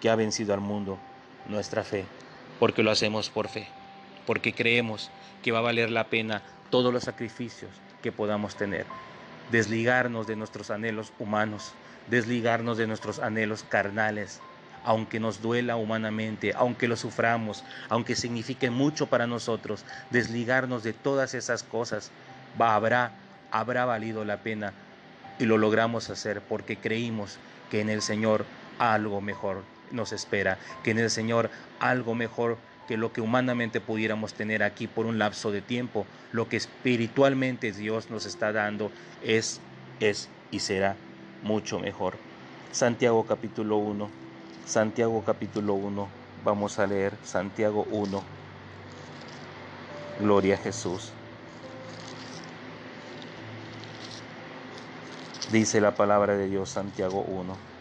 [0.00, 0.98] que ha vencido al mundo,
[1.48, 2.06] nuestra fe
[2.58, 3.68] porque lo hacemos por fe,
[4.26, 5.10] porque creemos
[5.42, 7.70] que va a valer la pena todos los sacrificios
[8.12, 8.86] podamos tener.
[9.50, 11.72] Desligarnos de nuestros anhelos humanos,
[12.10, 14.40] desligarnos de nuestros anhelos carnales,
[14.84, 21.34] aunque nos duela humanamente, aunque lo suframos, aunque signifique mucho para nosotros, desligarnos de todas
[21.34, 22.10] esas cosas,
[22.58, 23.12] habrá,
[23.50, 24.72] habrá valido la pena
[25.38, 27.38] y lo logramos hacer porque creímos
[27.70, 28.46] que en el Señor
[28.78, 31.50] algo mejor nos espera, que en el Señor
[31.80, 36.48] algo mejor que lo que humanamente pudiéramos tener aquí por un lapso de tiempo, lo
[36.48, 38.90] que espiritualmente Dios nos está dando
[39.22, 39.60] es,
[40.00, 40.96] es y será
[41.42, 42.16] mucho mejor.
[42.72, 44.08] Santiago capítulo 1,
[44.66, 46.08] Santiago capítulo 1,
[46.44, 48.22] vamos a leer Santiago 1,
[50.20, 51.12] Gloria a Jesús.
[55.52, 57.76] Dice la palabra de Dios Santiago 1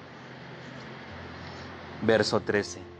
[2.05, 2.94] Verso 13.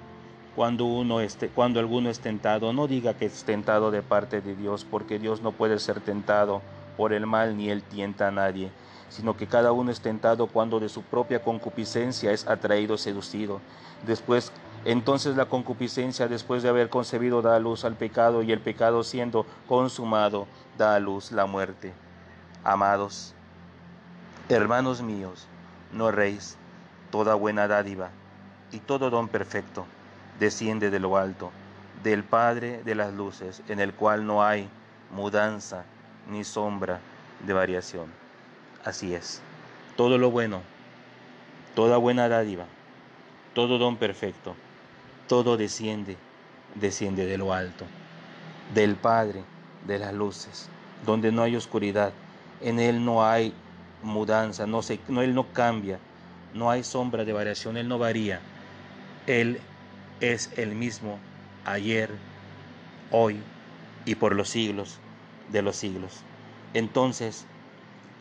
[0.56, 4.56] Cuando, uno esté, cuando alguno es tentado, no diga que es tentado de parte de
[4.56, 6.62] Dios, porque Dios no puede ser tentado
[6.96, 8.72] por el mal ni él tienta a nadie,
[9.10, 13.60] sino que cada uno es tentado cuando de su propia concupiscencia es atraído, seducido.
[14.08, 14.54] Después,
[14.86, 19.04] entonces la concupiscencia, después de haber concebido, da a luz al pecado, y el pecado
[19.04, 20.48] siendo consumado,
[20.78, 21.92] da a luz la muerte.
[22.64, 23.34] Amados,
[24.48, 25.48] hermanos míos,
[25.92, 26.56] no erréis
[27.12, 28.12] toda buena dádiva
[28.72, 29.86] y todo don perfecto
[30.40, 31.52] desciende de lo alto,
[32.04, 34.70] del Padre de las luces, en el cual no hay
[35.12, 35.86] mudanza
[36.30, 37.00] ni sombra
[37.46, 38.12] de variación.
[38.84, 39.42] Así es,
[39.96, 40.62] todo lo bueno,
[41.74, 42.66] toda buena dádiva,
[43.54, 44.56] todo don perfecto,
[45.28, 46.18] todo desciende,
[46.76, 47.86] desciende de lo alto,
[48.74, 49.44] del Padre
[49.88, 50.70] de las luces,
[51.06, 52.12] donde no hay oscuridad,
[52.62, 53.54] en Él no hay
[54.04, 56.00] mudanza, no, se, Él no cambia,
[56.54, 58.40] no hay sombra de variación, Él no varía.
[59.28, 59.60] Él
[60.22, 61.20] es el mismo
[61.66, 62.10] ayer,
[63.12, 63.40] hoy
[64.06, 65.00] y por los siglos
[65.52, 66.22] de los siglos.
[66.74, 67.46] Entonces,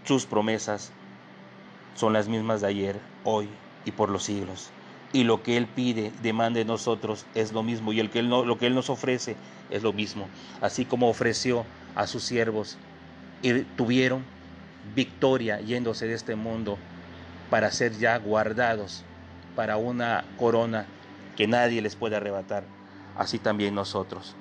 [0.04, 0.92] sus promesas
[1.94, 3.48] son las mismas de ayer, hoy
[3.84, 4.70] y por los siglos.
[5.12, 7.92] Y lo que Él pide, demanda de nosotros es lo mismo.
[7.92, 9.36] Y el que lo que Él nos ofrece
[9.70, 10.26] es lo mismo.
[10.60, 11.64] Así como ofreció
[11.94, 12.76] a sus siervos
[13.42, 14.24] y tuvieron
[14.94, 16.78] victoria yéndose de este mundo
[17.48, 19.04] para ser ya guardados
[19.54, 20.86] para una corona
[21.36, 22.64] que nadie les puede arrebatar,
[23.16, 24.34] así también nosotros.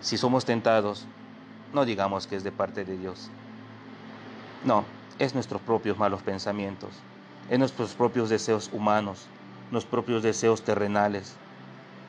[0.00, 1.06] Si somos tentados,
[1.72, 3.30] no digamos que es de parte de Dios.
[4.64, 4.84] No,
[5.18, 6.90] es nuestros propios malos pensamientos,
[7.50, 9.26] es nuestros propios deseos humanos,
[9.70, 11.34] nuestros propios deseos terrenales.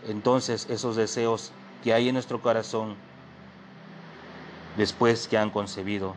[0.07, 1.51] Entonces esos deseos
[1.84, 2.95] que hay en nuestro corazón,
[4.78, 6.16] después que han concebido,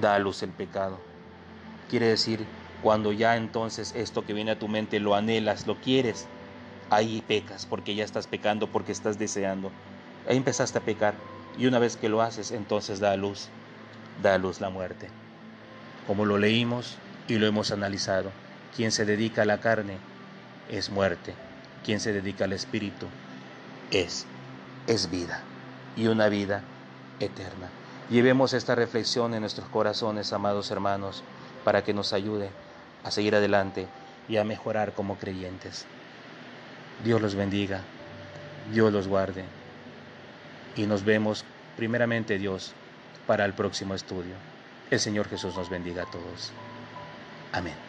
[0.00, 0.98] da a luz el pecado.
[1.90, 2.44] Quiere decir
[2.82, 6.28] cuando ya entonces esto que viene a tu mente lo anhelas, lo quieres,
[6.90, 9.70] ahí pecas porque ya estás pecando, porque estás deseando.
[10.28, 11.14] Ahí empezaste a pecar
[11.56, 13.48] y una vez que lo haces, entonces da a luz,
[14.22, 15.08] da a luz la muerte.
[16.06, 18.30] Como lo leímos y lo hemos analizado,
[18.76, 19.98] quien se dedica a la carne
[20.70, 21.34] es muerte,
[21.84, 23.06] quien se dedica al espíritu
[23.90, 24.26] es,
[24.86, 25.42] es vida
[25.96, 26.62] y una vida
[27.20, 27.68] eterna.
[28.10, 31.22] Llevemos esta reflexión en nuestros corazones, amados hermanos,
[31.64, 32.50] para que nos ayude
[33.04, 33.86] a seguir adelante
[34.28, 35.86] y a mejorar como creyentes.
[37.04, 37.80] Dios los bendiga,
[38.72, 39.44] Dios los guarde
[40.76, 41.44] y nos vemos
[41.76, 42.72] primeramente Dios
[43.26, 44.34] para el próximo estudio.
[44.90, 46.52] El Señor Jesús nos bendiga a todos.
[47.52, 47.87] Amén.